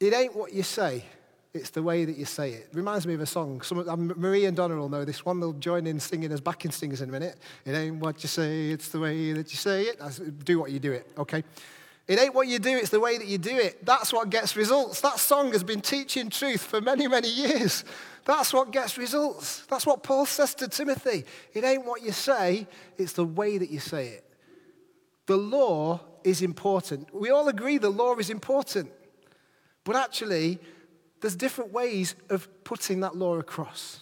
It 0.00 0.12
ain't 0.12 0.34
what 0.34 0.52
you 0.52 0.64
say, 0.64 1.04
it's 1.54 1.70
the 1.70 1.82
way 1.82 2.04
that 2.06 2.16
you 2.16 2.24
say 2.24 2.52
it. 2.52 2.70
Reminds 2.72 3.06
me 3.06 3.14
of 3.14 3.20
a 3.20 3.26
song. 3.26 3.60
Some, 3.60 3.86
um, 3.88 4.12
Marie 4.16 4.46
and 4.46 4.56
Donna 4.56 4.74
will 4.74 4.88
know 4.88 5.04
this 5.04 5.24
one. 5.24 5.38
They'll 5.38 5.52
join 5.52 5.86
in 5.86 6.00
singing 6.00 6.32
as 6.32 6.40
backing 6.40 6.70
singers 6.70 7.02
in 7.02 7.10
a 7.10 7.12
minute. 7.12 7.36
It 7.66 7.72
ain't 7.74 7.96
what 7.96 8.22
you 8.22 8.28
say, 8.28 8.70
it's 8.70 8.88
the 8.88 8.98
way 8.98 9.32
that 9.34 9.50
you 9.50 9.56
say 9.56 9.82
it. 9.82 10.44
Do 10.44 10.58
what 10.58 10.70
you 10.72 10.80
do 10.80 10.92
it, 10.92 11.06
okay? 11.18 11.44
It 12.08 12.18
ain't 12.18 12.34
what 12.34 12.48
you 12.48 12.58
do, 12.58 12.76
it's 12.76 12.90
the 12.90 13.00
way 13.00 13.16
that 13.16 13.26
you 13.26 13.38
do 13.38 13.56
it. 13.56 13.84
That's 13.86 14.12
what 14.12 14.28
gets 14.28 14.56
results. 14.56 15.00
That 15.00 15.18
song 15.18 15.52
has 15.52 15.62
been 15.62 15.80
teaching 15.80 16.30
truth 16.30 16.62
for 16.62 16.80
many, 16.80 17.06
many 17.06 17.28
years. 17.28 17.84
That's 18.24 18.52
what 18.52 18.70
gets 18.70 18.98
results. 18.98 19.64
That's 19.68 19.86
what 19.86 20.02
Paul 20.02 20.26
says 20.26 20.54
to 20.56 20.68
Timothy. 20.68 21.24
It 21.54 21.64
ain't 21.64 21.84
what 21.84 22.02
you 22.02 22.12
say, 22.12 22.66
it's 22.98 23.12
the 23.12 23.24
way 23.24 23.58
that 23.58 23.70
you 23.70 23.80
say 23.80 24.08
it. 24.08 24.24
The 25.26 25.36
law 25.36 26.00
is 26.24 26.42
important. 26.42 27.14
We 27.14 27.30
all 27.30 27.48
agree 27.48 27.78
the 27.78 27.90
law 27.90 28.16
is 28.16 28.30
important. 28.30 28.90
But 29.84 29.96
actually, 29.96 30.58
there's 31.20 31.36
different 31.36 31.72
ways 31.72 32.14
of 32.30 32.48
putting 32.64 33.00
that 33.00 33.16
law 33.16 33.38
across. 33.38 34.00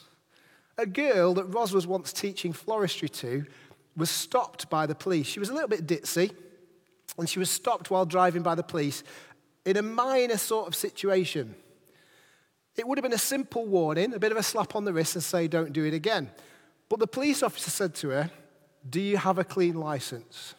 A 0.79 0.87
girl 0.87 1.35
that 1.35 1.45
Ros 1.45 1.73
was 1.73 1.87
once 1.87 2.13
teaching 2.13 2.53
floristry 2.53 3.11
to 3.21 3.45
was 3.97 4.11
stopped 4.11 4.71
by 4.71 4.87
the 4.87 4.95
police. 4.95 5.27
She 5.27 5.41
was 5.41 5.51
a 5.51 5.53
little 5.53 5.69
bit 5.69 5.87
ditzy, 5.87 6.33
and 7.19 7.29
she 7.29 7.39
was 7.39 7.51
stopped 7.51 7.91
while 7.91 8.07
driving 8.07 8.43
by 8.43 8.55
the 8.55 8.63
police 8.63 9.03
in 9.65 9.77
a 9.77 9.83
minor 9.83 10.37
sort 10.37 10.69
of 10.69 10.75
situation. 10.75 11.55
It 12.77 12.87
would 12.87 12.99
have 12.99 13.03
been 13.03 13.13
a 13.13 13.19
simple 13.19 13.67
warning, 13.67 14.15
a 14.15 14.19
bit 14.19 14.33
of 14.33 14.39
a 14.39 14.43
slap 14.43 14.75
on 14.75 14.85
the 14.85 14.93
wrist 14.93 15.15
and 15.15 15.25
say, 15.25 15.49
don't 15.49 15.73
do 15.73 15.85
it 15.85 15.95
again. 15.95 16.31
But 16.89 16.99
the 16.99 17.07
police 17.07 17.43
officer 17.43 17.71
said 17.71 17.95
to 17.97 18.09
her, 18.11 18.31
Do 18.89 19.01
you 19.01 19.17
have 19.17 19.39
a 19.39 19.45
clean 19.45 19.75
license? 19.75 20.55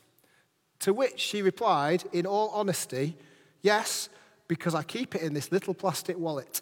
To 0.79 0.93
which 0.93 1.19
she 1.19 1.41
replied, 1.41 2.03
in 2.11 2.25
all 2.25 2.49
honesty, 2.49 3.17
Yes, 3.61 4.09
because 4.47 4.73
I 4.73 4.83
keep 4.83 5.15
it 5.15 5.21
in 5.21 5.33
this 5.33 5.51
little 5.51 5.73
plastic 5.73 6.17
wallet. 6.17 6.61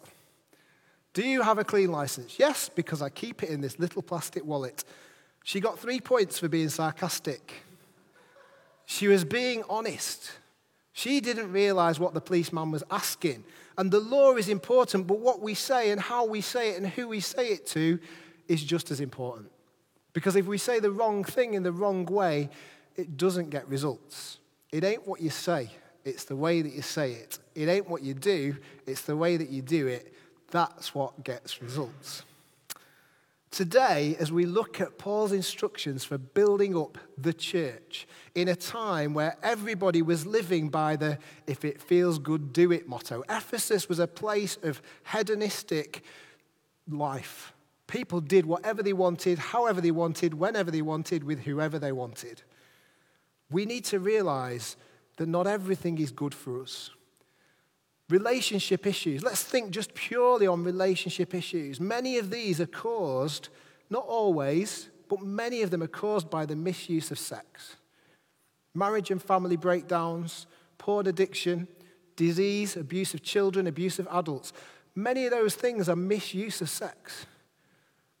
Do 1.12 1.26
you 1.26 1.42
have 1.42 1.58
a 1.58 1.64
clean 1.64 1.90
license? 1.90 2.38
Yes, 2.38 2.68
because 2.68 3.02
I 3.02 3.08
keep 3.08 3.42
it 3.42 3.50
in 3.50 3.60
this 3.60 3.78
little 3.78 4.02
plastic 4.02 4.44
wallet. 4.44 4.84
She 5.44 5.60
got 5.60 5.78
three 5.78 6.00
points 6.00 6.38
for 6.38 6.48
being 6.48 6.68
sarcastic. 6.68 7.64
She 8.90 9.06
was 9.06 9.24
being 9.24 9.62
honest. 9.68 10.32
She 10.92 11.20
didn't 11.20 11.52
realize 11.52 12.00
what 12.00 12.12
the 12.12 12.20
policeman 12.20 12.72
was 12.72 12.82
asking. 12.90 13.44
And 13.78 13.88
the 13.88 14.00
law 14.00 14.34
is 14.34 14.48
important, 14.48 15.06
but 15.06 15.20
what 15.20 15.40
we 15.40 15.54
say 15.54 15.92
and 15.92 16.00
how 16.00 16.24
we 16.24 16.40
say 16.40 16.70
it 16.70 16.78
and 16.78 16.88
who 16.88 17.06
we 17.06 17.20
say 17.20 17.50
it 17.50 17.68
to 17.68 18.00
is 18.48 18.64
just 18.64 18.90
as 18.90 19.00
important. 19.00 19.52
Because 20.12 20.34
if 20.34 20.46
we 20.46 20.58
say 20.58 20.80
the 20.80 20.90
wrong 20.90 21.22
thing 21.22 21.54
in 21.54 21.62
the 21.62 21.70
wrong 21.70 22.04
way, 22.04 22.50
it 22.96 23.16
doesn't 23.16 23.50
get 23.50 23.68
results. 23.68 24.40
It 24.72 24.82
ain't 24.82 25.06
what 25.06 25.20
you 25.20 25.30
say, 25.30 25.70
it's 26.04 26.24
the 26.24 26.34
way 26.34 26.60
that 26.60 26.72
you 26.72 26.82
say 26.82 27.12
it. 27.12 27.38
It 27.54 27.68
ain't 27.68 27.88
what 27.88 28.02
you 28.02 28.14
do, 28.14 28.56
it's 28.88 29.02
the 29.02 29.16
way 29.16 29.36
that 29.36 29.50
you 29.50 29.62
do 29.62 29.86
it. 29.86 30.12
That's 30.50 30.96
what 30.96 31.22
gets 31.22 31.62
results. 31.62 32.24
Today, 33.50 34.16
as 34.20 34.30
we 34.30 34.46
look 34.46 34.80
at 34.80 34.96
Paul's 34.96 35.32
instructions 35.32 36.04
for 36.04 36.18
building 36.18 36.76
up 36.76 36.98
the 37.18 37.32
church 37.32 38.06
in 38.36 38.46
a 38.46 38.54
time 38.54 39.12
where 39.12 39.36
everybody 39.42 40.02
was 40.02 40.24
living 40.24 40.68
by 40.68 40.94
the 40.94 41.18
if 41.48 41.64
it 41.64 41.82
feels 41.82 42.20
good, 42.20 42.52
do 42.52 42.70
it 42.70 42.88
motto, 42.88 43.24
Ephesus 43.28 43.88
was 43.88 43.98
a 43.98 44.06
place 44.06 44.56
of 44.62 44.80
hedonistic 45.12 46.04
life. 46.88 47.52
People 47.88 48.20
did 48.20 48.46
whatever 48.46 48.84
they 48.84 48.92
wanted, 48.92 49.40
however 49.40 49.80
they 49.80 49.90
wanted, 49.90 50.34
whenever 50.34 50.70
they 50.70 50.82
wanted, 50.82 51.24
with 51.24 51.40
whoever 51.40 51.76
they 51.80 51.90
wanted. 51.90 52.42
We 53.50 53.66
need 53.66 53.84
to 53.86 53.98
realize 53.98 54.76
that 55.16 55.28
not 55.28 55.48
everything 55.48 55.98
is 55.98 56.12
good 56.12 56.34
for 56.34 56.62
us. 56.62 56.90
Relationship 58.10 58.86
issues. 58.86 59.22
Let's 59.22 59.42
think 59.42 59.70
just 59.70 59.94
purely 59.94 60.46
on 60.46 60.64
relationship 60.64 61.34
issues. 61.34 61.80
Many 61.80 62.18
of 62.18 62.30
these 62.30 62.60
are 62.60 62.66
caused, 62.66 63.48
not 63.88 64.04
always, 64.06 64.90
but 65.08 65.22
many 65.22 65.62
of 65.62 65.70
them 65.70 65.82
are 65.82 65.88
caused 65.88 66.28
by 66.28 66.44
the 66.44 66.56
misuse 66.56 67.10
of 67.10 67.18
sex. 67.18 67.76
Marriage 68.74 69.10
and 69.10 69.22
family 69.22 69.56
breakdowns, 69.56 70.46
porn 70.78 71.06
addiction, 71.06 71.68
disease, 72.16 72.76
abuse 72.76 73.14
of 73.14 73.22
children, 73.22 73.66
abuse 73.66 73.98
of 73.98 74.08
adults. 74.10 74.52
Many 74.94 75.24
of 75.24 75.30
those 75.30 75.54
things 75.54 75.88
are 75.88 75.96
misuse 75.96 76.60
of 76.60 76.68
sex. 76.68 77.26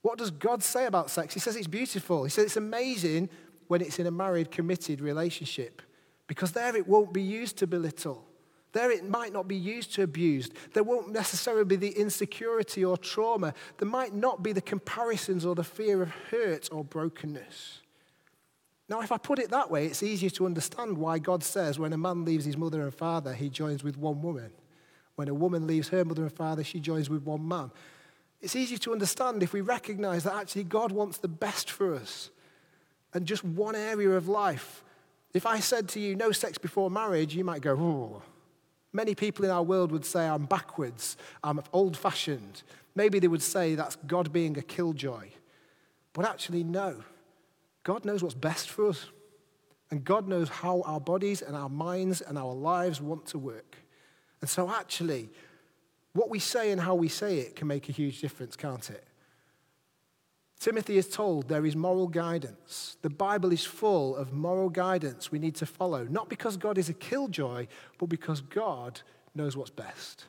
What 0.02 0.18
does 0.18 0.30
God 0.30 0.62
say 0.62 0.86
about 0.86 1.10
sex? 1.10 1.34
He 1.34 1.40
says 1.40 1.56
it's 1.56 1.66
beautiful. 1.66 2.24
He 2.24 2.30
says 2.30 2.46
it's 2.46 2.56
amazing 2.56 3.28
when 3.66 3.80
it's 3.80 3.98
in 3.98 4.06
a 4.06 4.10
married, 4.10 4.50
committed 4.50 5.00
relationship 5.00 5.82
because 6.26 6.52
there 6.52 6.76
it 6.76 6.86
won't 6.86 7.12
be 7.12 7.22
used 7.22 7.56
to 7.58 7.66
belittle. 7.66 8.24
There 8.72 8.90
it 8.90 9.08
might 9.08 9.32
not 9.32 9.48
be 9.48 9.56
used 9.56 9.94
to 9.94 10.02
abuse. 10.02 10.48
There 10.74 10.84
won't 10.84 11.12
necessarily 11.12 11.64
be 11.64 11.76
the 11.76 11.90
insecurity 11.90 12.84
or 12.84 12.96
trauma. 12.96 13.52
There 13.78 13.88
might 13.88 14.14
not 14.14 14.42
be 14.42 14.52
the 14.52 14.60
comparisons 14.60 15.44
or 15.44 15.54
the 15.54 15.64
fear 15.64 16.02
of 16.02 16.10
hurt 16.30 16.68
or 16.70 16.84
brokenness. 16.84 17.80
Now, 18.88 19.00
if 19.00 19.12
I 19.12 19.18
put 19.18 19.38
it 19.38 19.50
that 19.50 19.70
way, 19.70 19.86
it's 19.86 20.02
easier 20.02 20.30
to 20.30 20.46
understand 20.46 20.98
why 20.98 21.18
God 21.18 21.44
says 21.44 21.78
when 21.78 21.92
a 21.92 21.98
man 21.98 22.24
leaves 22.24 22.44
his 22.44 22.56
mother 22.56 22.82
and 22.82 22.92
father, 22.94 23.34
he 23.34 23.48
joins 23.48 23.84
with 23.84 23.96
one 23.96 24.20
woman. 24.20 24.50
When 25.14 25.28
a 25.28 25.34
woman 25.34 25.66
leaves 25.66 25.88
her 25.90 26.04
mother 26.04 26.22
and 26.22 26.32
father, 26.32 26.64
she 26.64 26.80
joins 26.80 27.10
with 27.10 27.22
one 27.22 27.46
man. 27.46 27.70
It's 28.40 28.56
easy 28.56 28.78
to 28.78 28.92
understand 28.92 29.42
if 29.42 29.52
we 29.52 29.60
recognize 29.60 30.24
that 30.24 30.34
actually 30.34 30.64
God 30.64 30.92
wants 30.92 31.18
the 31.18 31.28
best 31.28 31.70
for 31.70 31.94
us. 31.94 32.30
And 33.12 33.26
just 33.26 33.44
one 33.44 33.74
area 33.74 34.10
of 34.10 34.28
life. 34.28 34.82
If 35.34 35.46
I 35.46 35.60
said 35.60 35.88
to 35.90 36.00
you, 36.00 36.16
no 36.16 36.32
sex 36.32 36.58
before 36.58 36.90
marriage, 36.90 37.34
you 37.34 37.44
might 37.44 37.60
go, 37.60 37.72
oh. 37.72 38.22
Many 38.92 39.14
people 39.14 39.44
in 39.44 39.50
our 39.50 39.62
world 39.62 39.92
would 39.92 40.04
say, 40.04 40.26
I'm 40.26 40.46
backwards, 40.46 41.16
I'm 41.44 41.62
old 41.72 41.96
fashioned. 41.96 42.62
Maybe 42.94 43.18
they 43.18 43.28
would 43.28 43.42
say 43.42 43.74
that's 43.74 43.96
God 44.06 44.32
being 44.32 44.58
a 44.58 44.62
killjoy. 44.62 45.28
But 46.12 46.26
actually, 46.26 46.64
no. 46.64 47.04
God 47.84 48.04
knows 48.04 48.22
what's 48.22 48.34
best 48.34 48.68
for 48.68 48.88
us. 48.88 49.06
And 49.90 50.04
God 50.04 50.28
knows 50.28 50.48
how 50.48 50.82
our 50.82 51.00
bodies 51.00 51.42
and 51.42 51.56
our 51.56 51.68
minds 51.68 52.20
and 52.20 52.36
our 52.38 52.52
lives 52.52 53.00
want 53.00 53.26
to 53.26 53.38
work. 53.38 53.76
And 54.40 54.48
so, 54.48 54.70
actually, 54.70 55.30
what 56.12 56.30
we 56.30 56.38
say 56.38 56.70
and 56.70 56.80
how 56.80 56.94
we 56.94 57.08
say 57.08 57.38
it 57.38 57.56
can 57.56 57.68
make 57.68 57.88
a 57.88 57.92
huge 57.92 58.20
difference, 58.20 58.56
can't 58.56 58.88
it? 58.90 59.04
Timothy 60.60 60.98
is 60.98 61.08
told 61.08 61.48
there 61.48 61.64
is 61.64 61.74
moral 61.74 62.06
guidance. 62.06 62.98
The 63.00 63.08
Bible 63.08 63.50
is 63.50 63.64
full 63.64 64.14
of 64.14 64.34
moral 64.34 64.68
guidance 64.68 65.32
we 65.32 65.38
need 65.38 65.54
to 65.56 65.66
follow, 65.66 66.04
not 66.04 66.28
because 66.28 66.58
God 66.58 66.76
is 66.76 66.90
a 66.90 66.94
killjoy, 66.94 67.66
but 67.98 68.10
because 68.10 68.42
God 68.42 69.00
knows 69.34 69.56
what's 69.56 69.70
best. 69.70 70.26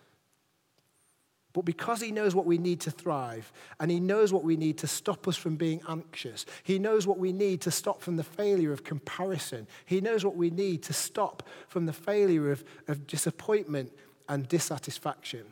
But 1.52 1.66
because 1.66 2.00
he 2.00 2.14
knows 2.14 2.34
what 2.34 2.46
we 2.46 2.58
need 2.58 2.80
to 2.82 2.92
thrive, 2.92 3.52
and 3.78 3.92
he 3.92 4.00
knows 4.00 4.32
what 4.32 4.46
we 4.46 4.56
need 4.56 4.78
to 4.78 4.88
stop 4.88 5.28
us 5.28 5.36
from 5.36 5.58
being 5.58 5.82
anxious, 5.90 6.46
he 6.64 6.80
knows 6.80 7.06
what 7.06 7.18
we 7.18 7.34
need 7.34 7.60
to 7.62 7.72
stop 7.72 8.02
from 8.02 8.16
the 8.16 8.24
failure 8.24 8.72
of 8.72 8.86
comparison, 8.86 9.68
he 9.86 10.00
knows 10.00 10.24
what 10.24 10.38
we 10.38 10.50
need 10.50 10.82
to 10.84 10.94
stop 10.94 11.44
from 11.68 11.88
the 11.88 11.94
failure 11.94 12.52
of, 12.52 12.64
of 12.88 13.06
disappointment 13.06 13.92
and 14.30 14.48
dissatisfaction. 14.48 15.44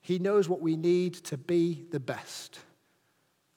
He 0.00 0.18
knows 0.18 0.48
what 0.48 0.62
we 0.62 0.74
need 0.74 1.12
to 1.24 1.36
be 1.36 1.84
the 1.90 2.00
best. 2.00 2.60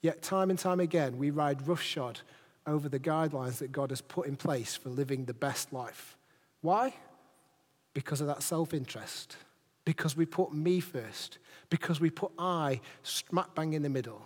Yet, 0.02 0.22
time 0.22 0.50
and 0.50 0.58
time 0.58 0.80
again, 0.80 1.18
we 1.18 1.30
ride 1.30 1.66
roughshod 1.66 2.20
over 2.66 2.88
the 2.88 2.98
guidelines 2.98 3.58
that 3.58 3.72
God 3.72 3.90
has 3.90 4.00
put 4.00 4.26
in 4.26 4.36
place 4.36 4.76
for 4.76 4.88
living 4.88 5.24
the 5.24 5.34
best 5.34 5.72
life. 5.72 6.16
Why? 6.62 6.94
Because 7.94 8.20
of 8.20 8.26
that 8.28 8.42
self 8.42 8.72
interest. 8.72 9.36
Because 9.84 10.16
we 10.16 10.26
put 10.26 10.54
me 10.54 10.80
first. 10.80 11.38
Because 11.68 12.00
we 12.00 12.10
put 12.10 12.32
I 12.38 12.80
smack 13.02 13.54
bang 13.54 13.72
in 13.72 13.82
the 13.82 13.88
middle. 13.88 14.22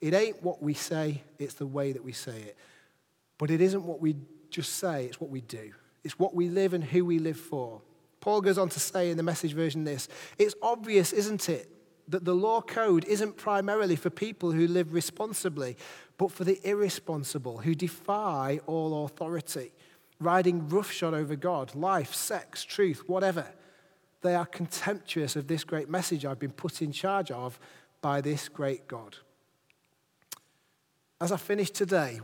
It 0.00 0.12
ain't 0.12 0.42
what 0.42 0.62
we 0.62 0.74
say, 0.74 1.22
it's 1.38 1.54
the 1.54 1.66
way 1.66 1.92
that 1.92 2.04
we 2.04 2.12
say 2.12 2.36
it. 2.36 2.56
But 3.38 3.50
it 3.50 3.60
isn't 3.60 3.84
what 3.84 4.00
we 4.00 4.16
just 4.50 4.74
say, 4.74 5.06
it's 5.06 5.20
what 5.20 5.30
we 5.30 5.40
do. 5.40 5.72
It's 6.04 6.18
what 6.18 6.34
we 6.34 6.48
live 6.48 6.74
and 6.74 6.84
who 6.84 7.04
we 7.04 7.18
live 7.18 7.38
for. 7.38 7.80
Paul 8.20 8.40
goes 8.40 8.58
on 8.58 8.68
to 8.70 8.80
say 8.80 9.10
in 9.10 9.16
the 9.16 9.22
message 9.22 9.52
version 9.52 9.84
this 9.84 10.08
it's 10.38 10.54
obvious, 10.62 11.12
isn't 11.12 11.48
it, 11.48 11.70
that 12.08 12.24
the 12.24 12.34
law 12.34 12.60
code 12.60 13.04
isn't 13.04 13.36
primarily 13.36 13.96
for 13.96 14.10
people 14.10 14.52
who 14.52 14.66
live 14.66 14.92
responsibly, 14.92 15.76
but 16.18 16.30
for 16.30 16.44
the 16.44 16.60
irresponsible 16.68 17.58
who 17.58 17.74
defy 17.74 18.60
all 18.66 19.04
authority, 19.04 19.72
riding 20.20 20.68
roughshod 20.68 21.14
over 21.14 21.36
God, 21.36 21.74
life, 21.74 22.14
sex, 22.14 22.64
truth, 22.64 23.02
whatever. 23.08 23.46
They 24.22 24.34
are 24.34 24.46
contemptuous 24.46 25.36
of 25.36 25.46
this 25.46 25.64
great 25.64 25.88
message 25.88 26.24
I've 26.24 26.38
been 26.38 26.52
put 26.52 26.80
in 26.80 26.92
charge 26.92 27.30
of 27.30 27.58
by 28.00 28.20
this 28.20 28.48
great 28.48 28.88
God. 28.88 29.16
As 31.20 31.32
I 31.32 31.36
finish 31.36 31.70
today, 31.70 32.20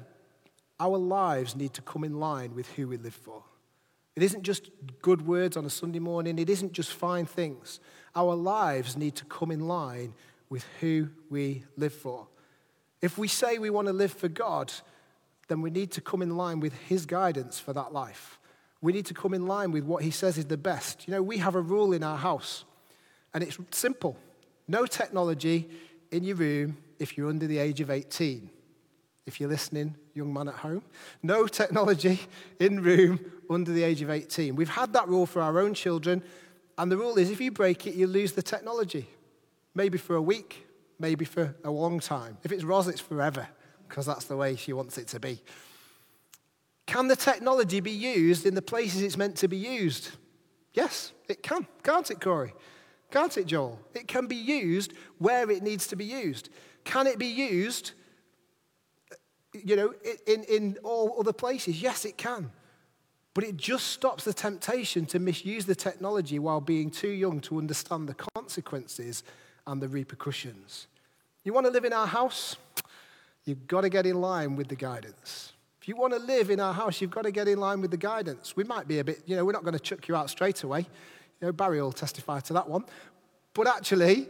our 0.78 0.98
lives 0.98 1.56
need 1.56 1.74
to 1.74 1.82
come 1.82 2.04
in 2.04 2.18
line 2.18 2.54
with 2.54 2.68
who 2.72 2.88
we 2.88 2.96
live 2.96 3.14
for. 3.14 3.42
It 4.14 4.22
isn't 4.22 4.42
just 4.42 4.70
good 5.00 5.26
words 5.26 5.56
on 5.56 5.64
a 5.64 5.70
Sunday 5.70 5.98
morning, 5.98 6.38
it 6.38 6.50
isn't 6.50 6.72
just 6.72 6.92
fine 6.92 7.26
things. 7.26 7.80
Our 8.14 8.34
lives 8.34 8.96
need 8.96 9.14
to 9.16 9.24
come 9.24 9.50
in 9.50 9.66
line 9.66 10.14
with 10.50 10.66
who 10.80 11.08
we 11.30 11.64
live 11.76 11.94
for. 11.94 12.26
If 13.00 13.16
we 13.16 13.26
say 13.26 13.58
we 13.58 13.70
want 13.70 13.88
to 13.88 13.92
live 13.92 14.12
for 14.12 14.28
God, 14.28 14.72
then 15.48 15.62
we 15.62 15.70
need 15.70 15.90
to 15.92 16.00
come 16.00 16.22
in 16.22 16.36
line 16.36 16.60
with 16.60 16.74
His 16.88 17.06
guidance 17.06 17.58
for 17.58 17.72
that 17.72 17.92
life. 17.92 18.38
We 18.80 18.92
need 18.92 19.06
to 19.06 19.14
come 19.14 19.32
in 19.32 19.46
line 19.46 19.72
with 19.72 19.84
what 19.84 20.02
He 20.02 20.10
says 20.10 20.36
is 20.36 20.46
the 20.46 20.56
best. 20.56 21.08
You 21.08 21.12
know, 21.12 21.22
we 21.22 21.38
have 21.38 21.54
a 21.54 21.60
rule 21.60 21.92
in 21.92 22.02
our 22.02 22.18
house, 22.18 22.64
and 23.32 23.42
it's 23.42 23.58
simple 23.70 24.16
no 24.68 24.86
technology 24.86 25.68
in 26.10 26.24
your 26.24 26.36
room 26.36 26.76
if 26.98 27.16
you're 27.16 27.28
under 27.28 27.46
the 27.46 27.58
age 27.58 27.80
of 27.80 27.90
18. 27.90 28.48
If 29.24 29.40
you're 29.40 29.48
listening, 29.48 29.94
young 30.14 30.32
man 30.32 30.48
at 30.48 30.54
home, 30.54 30.82
no 31.22 31.46
technology 31.46 32.20
in 32.58 32.82
room 32.82 33.20
under 33.48 33.72
the 33.72 33.82
age 33.82 34.02
of 34.02 34.10
18. 34.10 34.56
We've 34.56 34.68
had 34.68 34.92
that 34.94 35.08
rule 35.08 35.26
for 35.26 35.40
our 35.40 35.60
own 35.60 35.74
children, 35.74 36.22
and 36.76 36.90
the 36.90 36.96
rule 36.96 37.18
is 37.18 37.30
if 37.30 37.40
you 37.40 37.52
break 37.52 37.86
it, 37.86 37.94
you 37.94 38.06
lose 38.06 38.32
the 38.32 38.42
technology. 38.42 39.08
Maybe 39.74 39.96
for 39.96 40.16
a 40.16 40.22
week, 40.22 40.66
maybe 40.98 41.24
for 41.24 41.54
a 41.62 41.70
long 41.70 42.00
time. 42.00 42.36
If 42.42 42.50
it's 42.50 42.64
Ros, 42.64 42.88
it's 42.88 43.00
forever, 43.00 43.46
because 43.88 44.06
that's 44.06 44.24
the 44.24 44.36
way 44.36 44.56
she 44.56 44.72
wants 44.72 44.98
it 44.98 45.06
to 45.08 45.20
be. 45.20 45.40
Can 46.86 47.06
the 47.06 47.16
technology 47.16 47.80
be 47.80 47.92
used 47.92 48.44
in 48.44 48.54
the 48.54 48.62
places 48.62 49.02
it's 49.02 49.16
meant 49.16 49.36
to 49.36 49.48
be 49.48 49.56
used? 49.56 50.10
Yes, 50.74 51.12
it 51.28 51.42
can. 51.42 51.66
Can't 51.84 52.10
it, 52.10 52.20
Corey? 52.20 52.54
Can't 53.10 53.36
it, 53.36 53.46
Joel? 53.46 53.78
It 53.94 54.08
can 54.08 54.26
be 54.26 54.36
used 54.36 54.94
where 55.18 55.48
it 55.50 55.62
needs 55.62 55.86
to 55.88 55.96
be 55.96 56.04
used. 56.04 56.48
Can 56.84 57.06
it 57.06 57.18
be 57.18 57.26
used, 57.26 57.92
you 59.52 59.76
know, 59.76 59.94
in, 60.26 60.44
in 60.44 60.78
all 60.82 61.16
other 61.18 61.32
places? 61.32 61.82
Yes, 61.82 62.04
it 62.04 62.16
can. 62.16 62.50
But 63.34 63.44
it 63.44 63.56
just 63.56 63.88
stops 63.88 64.24
the 64.24 64.34
temptation 64.34 65.06
to 65.06 65.18
misuse 65.18 65.64
the 65.64 65.74
technology 65.74 66.38
while 66.38 66.60
being 66.60 66.90
too 66.90 67.08
young 67.08 67.40
to 67.42 67.58
understand 67.58 68.08
the 68.08 68.14
consequences 68.34 69.22
and 69.66 69.80
the 69.80 69.88
repercussions. 69.88 70.86
You 71.44 71.52
want 71.52 71.66
to 71.66 71.72
live 71.72 71.84
in 71.84 71.92
our 71.92 72.06
house? 72.06 72.56
You've 73.44 73.66
got 73.66 73.80
to 73.82 73.88
get 73.88 74.06
in 74.06 74.20
line 74.20 74.54
with 74.56 74.68
the 74.68 74.76
guidance. 74.76 75.52
If 75.80 75.88
you 75.88 75.96
want 75.96 76.12
to 76.12 76.18
live 76.20 76.50
in 76.50 76.60
our 76.60 76.72
house, 76.72 77.00
you've 77.00 77.10
got 77.10 77.24
to 77.24 77.32
get 77.32 77.48
in 77.48 77.58
line 77.58 77.80
with 77.80 77.90
the 77.90 77.96
guidance. 77.96 78.54
We 78.54 78.62
might 78.64 78.86
be 78.86 79.00
a 79.00 79.04
bit, 79.04 79.22
you 79.26 79.34
know, 79.34 79.44
we're 79.44 79.52
not 79.52 79.64
going 79.64 79.72
to 79.72 79.80
chuck 79.80 80.06
you 80.06 80.14
out 80.14 80.30
straight 80.30 80.62
away. 80.62 80.80
You 81.40 81.46
know, 81.46 81.52
Barry 81.52 81.82
will 81.82 81.90
testify 81.90 82.38
to 82.40 82.52
that 82.52 82.68
one. 82.68 82.84
But 83.54 83.66
actually, 83.66 84.28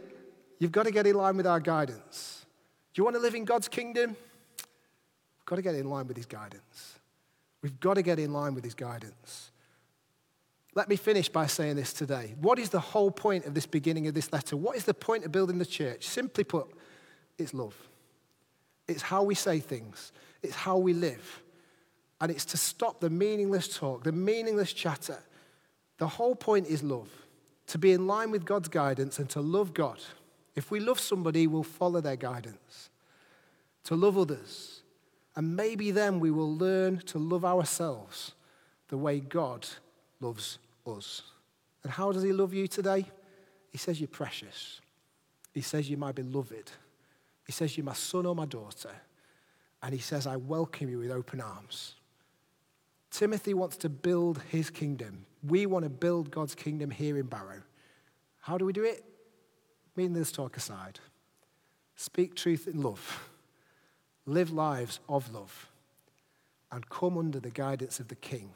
you've 0.57 0.71
got 0.71 0.83
to 0.83 0.91
get 0.91 1.05
in 1.05 1.15
line 1.15 1.37
with 1.37 1.45
our 1.45 1.59
guidance. 1.59 2.45
Do 2.93 2.99
you 2.99 3.03
want 3.03 3.15
to 3.17 3.21
live 3.21 3.35
in 3.35 3.45
God's 3.45 3.67
kingdom? 3.67 4.15
You've 5.43 5.49
got 5.49 5.55
to 5.57 5.61
get 5.61 5.75
in 5.75 5.89
line 5.89 6.07
with 6.07 6.15
his 6.15 6.25
guidance. 6.25 6.99
We've 7.61 7.77
got 7.81 7.95
to 7.95 8.01
get 8.01 8.17
in 8.17 8.31
line 8.31 8.55
with 8.55 8.63
his 8.63 8.73
guidance. 8.73 9.51
Let 10.73 10.87
me 10.87 10.95
finish 10.95 11.27
by 11.27 11.47
saying 11.47 11.75
this 11.75 11.91
today. 11.91 12.33
What 12.39 12.59
is 12.59 12.69
the 12.69 12.79
whole 12.79 13.11
point 13.11 13.45
of 13.45 13.53
this 13.53 13.65
beginning 13.65 14.07
of 14.07 14.13
this 14.13 14.31
letter? 14.31 14.55
What 14.55 14.77
is 14.77 14.85
the 14.85 14.93
point 14.93 15.25
of 15.25 15.33
building 15.33 15.57
the 15.57 15.65
church? 15.65 16.07
Simply 16.07 16.45
put, 16.45 16.67
it's 17.37 17.53
love. 17.53 17.75
It's 18.87 19.01
how 19.01 19.23
we 19.23 19.35
say 19.35 19.59
things, 19.59 20.13
it's 20.41 20.55
how 20.55 20.77
we 20.77 20.93
live. 20.93 21.43
And 22.21 22.31
it's 22.31 22.45
to 22.45 22.57
stop 22.57 23.01
the 23.01 23.09
meaningless 23.09 23.77
talk, 23.77 24.05
the 24.05 24.13
meaningless 24.13 24.71
chatter. 24.71 25.21
The 25.97 26.07
whole 26.07 26.35
point 26.35 26.67
is 26.67 26.81
love 26.81 27.09
to 27.67 27.77
be 27.77 27.91
in 27.91 28.07
line 28.07 28.31
with 28.31 28.45
God's 28.45 28.69
guidance 28.69 29.19
and 29.19 29.29
to 29.31 29.41
love 29.41 29.73
God. 29.73 29.99
If 30.55 30.71
we 30.71 30.79
love 30.79 31.01
somebody, 31.01 31.47
we'll 31.47 31.63
follow 31.63 31.99
their 31.99 32.15
guidance. 32.15 32.89
To 33.85 33.95
love 33.95 34.17
others, 34.17 34.72
and 35.35 35.55
maybe 35.55 35.91
then 35.91 36.19
we 36.19 36.31
will 36.31 36.55
learn 36.55 36.99
to 36.99 37.17
love 37.17 37.43
ourselves 37.43 38.33
the 38.89 38.97
way 38.97 39.19
God 39.19 39.67
loves 40.19 40.59
us. 40.85 41.23
And 41.83 41.91
how 41.91 42.11
does 42.11 42.23
He 42.23 42.31
love 42.31 42.53
you 42.53 42.67
today? 42.67 43.05
He 43.71 43.77
says 43.77 43.99
you're 43.99 44.07
precious. 44.07 44.79
He 45.53 45.61
says 45.61 45.89
you're 45.89 45.99
my 45.99 46.11
beloved. 46.11 46.71
He 47.45 47.51
says 47.51 47.75
you're 47.75 47.85
my 47.85 47.93
son 47.93 48.25
or 48.25 48.35
my 48.35 48.45
daughter. 48.45 48.91
And 49.81 49.93
He 49.93 49.99
says, 49.99 50.27
I 50.27 50.35
welcome 50.35 50.89
you 50.89 50.99
with 50.99 51.11
open 51.11 51.41
arms. 51.41 51.95
Timothy 53.09 53.53
wants 53.53 53.77
to 53.77 53.89
build 53.89 54.41
his 54.49 54.71
kingdom. 54.71 55.27
We 55.47 55.67
want 55.67 55.83
to 55.83 55.89
build 55.89 56.31
God's 56.31 56.55
kingdom 56.55 56.89
here 56.89 57.17
in 57.17 57.27
Barrow. 57.27 57.61
How 58.39 58.57
do 58.57 58.65
we 58.65 58.73
do 58.73 58.83
it? 58.83 59.03
Meaningless 59.95 60.31
talk 60.31 60.57
aside. 60.57 60.99
Speak 61.95 62.33
truth 62.33 62.67
in 62.67 62.81
love 62.81 63.29
live 64.25 64.51
lives 64.51 64.99
of 65.09 65.33
love, 65.33 65.67
and 66.71 66.89
come 66.89 67.17
under 67.17 67.39
the 67.39 67.49
guidance 67.49 67.99
of 67.99 68.07
the 68.07 68.15
King 68.15 68.51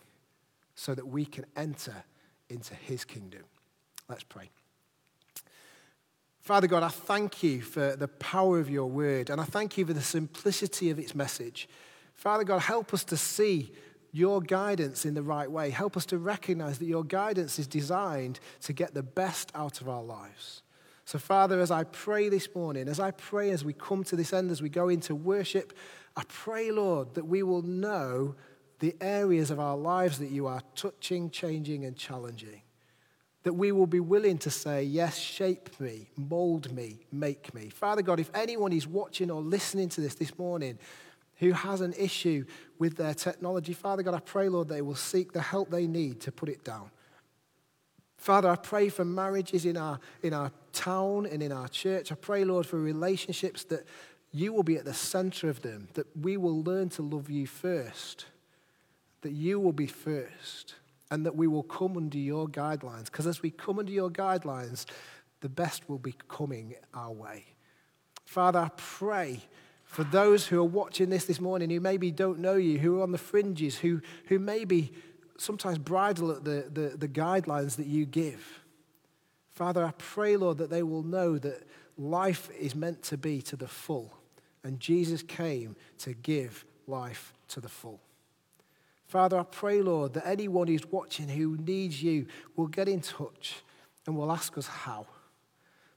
so 0.75 0.95
that 0.95 1.07
we 1.07 1.25
can 1.25 1.45
enter 1.55 2.03
into 2.49 2.73
his 2.73 3.03
kingdom. 3.03 3.43
Let's 4.09 4.23
pray. 4.23 4.49
Father 6.39 6.67
God, 6.67 6.81
I 6.81 6.87
thank 6.87 7.43
you 7.43 7.61
for 7.61 7.95
the 7.95 8.07
power 8.07 8.59
of 8.59 8.69
your 8.69 8.85
word, 8.85 9.29
and 9.29 9.41
I 9.41 9.43
thank 9.43 9.77
you 9.77 9.85
for 9.85 9.93
the 9.93 10.01
simplicity 10.01 10.89
of 10.89 10.97
its 10.97 11.13
message. 11.13 11.67
Father 12.13 12.45
God, 12.45 12.59
help 12.59 12.93
us 12.93 13.03
to 13.05 13.17
see 13.17 13.73
your 14.13 14.39
guidance 14.39 15.05
in 15.05 15.13
the 15.13 15.21
right 15.21 15.51
way. 15.51 15.69
Help 15.69 15.97
us 15.97 16.05
to 16.05 16.17
recognize 16.17 16.79
that 16.79 16.85
your 16.85 17.03
guidance 17.03 17.59
is 17.59 17.67
designed 17.67 18.39
to 18.61 18.71
get 18.71 18.93
the 18.93 19.03
best 19.03 19.51
out 19.53 19.81
of 19.81 19.89
our 19.89 20.01
lives. 20.01 20.61
So, 21.07 21.17
Father, 21.17 21.61
as 21.61 21.71
I 21.71 21.85
pray 21.85 22.27
this 22.27 22.53
morning, 22.53 22.89
as 22.89 22.99
I 22.99 23.11
pray 23.11 23.51
as 23.51 23.63
we 23.63 23.71
come 23.71 24.03
to 24.03 24.17
this 24.17 24.33
end, 24.33 24.51
as 24.51 24.61
we 24.61 24.67
go 24.67 24.89
into 24.89 25.15
worship, 25.15 25.71
I 26.17 26.23
pray, 26.27 26.69
Lord, 26.69 27.13
that 27.13 27.25
we 27.25 27.43
will 27.43 27.61
know 27.61 28.35
the 28.79 28.93
areas 28.99 29.49
of 29.49 29.57
our 29.57 29.77
lives 29.77 30.19
that 30.19 30.31
you 30.31 30.47
are 30.47 30.61
touching, 30.75 31.29
changing, 31.29 31.85
and 31.85 31.95
challenging. 31.95 32.61
That 33.43 33.53
we 33.53 33.71
will 33.71 33.87
be 33.87 34.01
willing 34.01 34.37
to 34.39 34.51
say, 34.51 34.83
Yes, 34.83 35.17
shape 35.17 35.79
me, 35.79 36.09
mold 36.17 36.73
me, 36.73 37.05
make 37.09 37.53
me. 37.53 37.69
Father 37.69 38.01
God, 38.01 38.19
if 38.19 38.29
anyone 38.33 38.73
is 38.73 38.85
watching 38.85 39.31
or 39.31 39.41
listening 39.41 39.87
to 39.87 40.01
this 40.01 40.15
this 40.15 40.37
morning 40.37 40.77
who 41.37 41.53
has 41.53 41.79
an 41.79 41.93
issue 41.97 42.43
with 42.79 42.97
their 42.97 43.13
technology, 43.13 43.71
Father 43.71 44.03
God, 44.03 44.13
I 44.13 44.19
pray, 44.19 44.49
Lord, 44.49 44.67
they 44.67 44.81
will 44.81 44.95
seek 44.95 45.31
the 45.31 45.41
help 45.41 45.69
they 45.69 45.87
need 45.87 46.19
to 46.19 46.33
put 46.33 46.49
it 46.49 46.65
down. 46.65 46.91
Father, 48.17 48.49
I 48.49 48.55
pray 48.55 48.89
for 48.89 49.05
marriages 49.05 49.65
in 49.65 49.77
our, 49.77 49.99
in 50.21 50.33
our 50.33 50.51
town 50.77 51.25
and 51.25 51.41
in 51.41 51.51
our 51.51 51.67
church. 51.67 52.11
I 52.11 52.15
pray, 52.15 52.43
Lord, 52.43 52.65
for 52.65 52.79
relationships 52.79 53.63
that 53.65 53.85
you 54.31 54.53
will 54.53 54.63
be 54.63 54.77
at 54.77 54.85
the 54.85 54.93
center 54.93 55.49
of 55.49 55.61
them, 55.61 55.87
that 55.95 56.05
we 56.15 56.37
will 56.37 56.61
learn 56.61 56.89
to 56.89 57.01
love 57.01 57.29
you 57.29 57.47
first, 57.47 58.25
that 59.21 59.31
you 59.31 59.59
will 59.59 59.73
be 59.73 59.87
first, 59.87 60.75
and 61.09 61.25
that 61.25 61.35
we 61.35 61.47
will 61.47 61.63
come 61.63 61.97
under 61.97 62.17
your 62.17 62.47
guidelines. 62.47 63.05
Because 63.05 63.25
as 63.25 63.41
we 63.41 63.49
come 63.49 63.79
under 63.79 63.91
your 63.91 64.09
guidelines, 64.09 64.85
the 65.41 65.49
best 65.49 65.89
will 65.89 65.97
be 65.97 66.15
coming 66.27 66.75
our 66.93 67.11
way. 67.11 67.45
Father, 68.25 68.59
I 68.59 68.69
pray 68.75 69.41
for 69.85 70.03
those 70.03 70.45
who 70.47 70.59
are 70.59 70.65
watching 70.65 71.09
this 71.09 71.25
this 71.25 71.39
morning 71.39 71.69
who 71.69 71.79
maybe 71.79 72.11
don't 72.11 72.39
know 72.39 72.55
you, 72.55 72.77
who 72.77 72.99
are 72.99 73.03
on 73.03 73.11
the 73.11 73.17
fringes, 73.17 73.79
who, 73.79 74.01
who 74.25 74.37
maybe 74.37 74.91
sometimes 75.37 75.77
bridle 75.77 76.31
at 76.31 76.43
the, 76.43 76.69
the, 76.71 76.97
the 76.97 77.07
guidelines 77.07 77.77
that 77.77 77.87
you 77.87 78.05
give. 78.05 78.61
Father, 79.57 79.83
I 79.83 79.91
pray, 79.97 80.37
Lord, 80.37 80.59
that 80.59 80.69
they 80.69 80.83
will 80.83 81.01
know 81.01 81.39
that 81.39 81.67
life 81.97 82.47
is 82.59 82.75
meant 82.75 83.01
to 83.05 83.17
be 83.17 83.41
to 83.41 83.55
the 83.55 83.67
full, 83.67 84.13
and 84.63 84.79
Jesus 84.79 85.23
came 85.23 85.75
to 85.97 86.13
give 86.13 86.63
life 86.85 87.33
to 87.47 87.59
the 87.59 87.67
full. 87.67 87.99
Father, 89.07 89.39
I 89.39 89.41
pray, 89.41 89.81
Lord, 89.81 90.13
that 90.13 90.27
anyone 90.27 90.67
who's 90.67 90.85
watching 90.85 91.27
who 91.27 91.57
needs 91.57 92.03
you 92.03 92.27
will 92.55 92.67
get 92.67 92.87
in 92.87 93.01
touch 93.01 93.55
and 94.05 94.15
will 94.15 94.31
ask 94.31 94.59
us 94.59 94.67
how. 94.67 95.07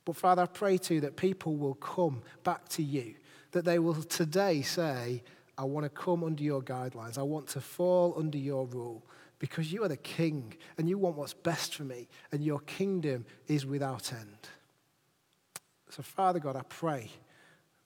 But 0.07 0.17
Father, 0.17 0.41
I 0.41 0.47
pray 0.47 0.79
too 0.79 1.03
that 1.03 1.17
people 1.17 1.55
will 1.55 1.75
come 1.75 2.23
back 2.43 2.67
to 2.71 2.83
you, 2.83 3.17
that 3.53 3.67
they 3.67 3.79
will 3.79 4.03
today 4.03 4.63
say, 4.63 5.23
I 5.59 5.65
want 5.65 5.85
to 5.85 5.91
come 5.91 6.25
under 6.25 6.43
your 6.43 6.63
guidelines. 6.63 7.19
I 7.19 7.25
want 7.25 7.47
to 7.49 7.61
fall 7.61 8.15
under 8.17 8.39
your 8.39 8.65
rule 8.65 9.03
because 9.41 9.73
you 9.73 9.83
are 9.83 9.89
the 9.89 9.97
king 9.97 10.55
and 10.79 10.89
you 10.89 10.97
want 10.99 11.17
what's 11.17 11.35
best 11.35 11.75
for 11.75 11.83
me 11.83 12.09
and 12.31 12.45
your 12.45 12.61
kingdom 12.61 13.27
is 13.49 13.67
without 13.67 14.13
end. 14.13 14.49
So, 15.89 16.03
Father 16.03 16.39
God, 16.39 16.55
I 16.55 16.63
pray 16.69 17.11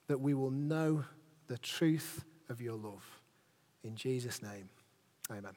that 0.07 0.19
we 0.19 0.35
will 0.35 0.51
know 0.51 1.05
the 1.47 1.57
truth 1.57 2.23
of 2.49 2.61
your 2.61 2.75
love. 2.75 3.03
In 3.83 3.95
Jesus' 3.95 4.43
name, 4.43 4.69
amen. 5.31 5.55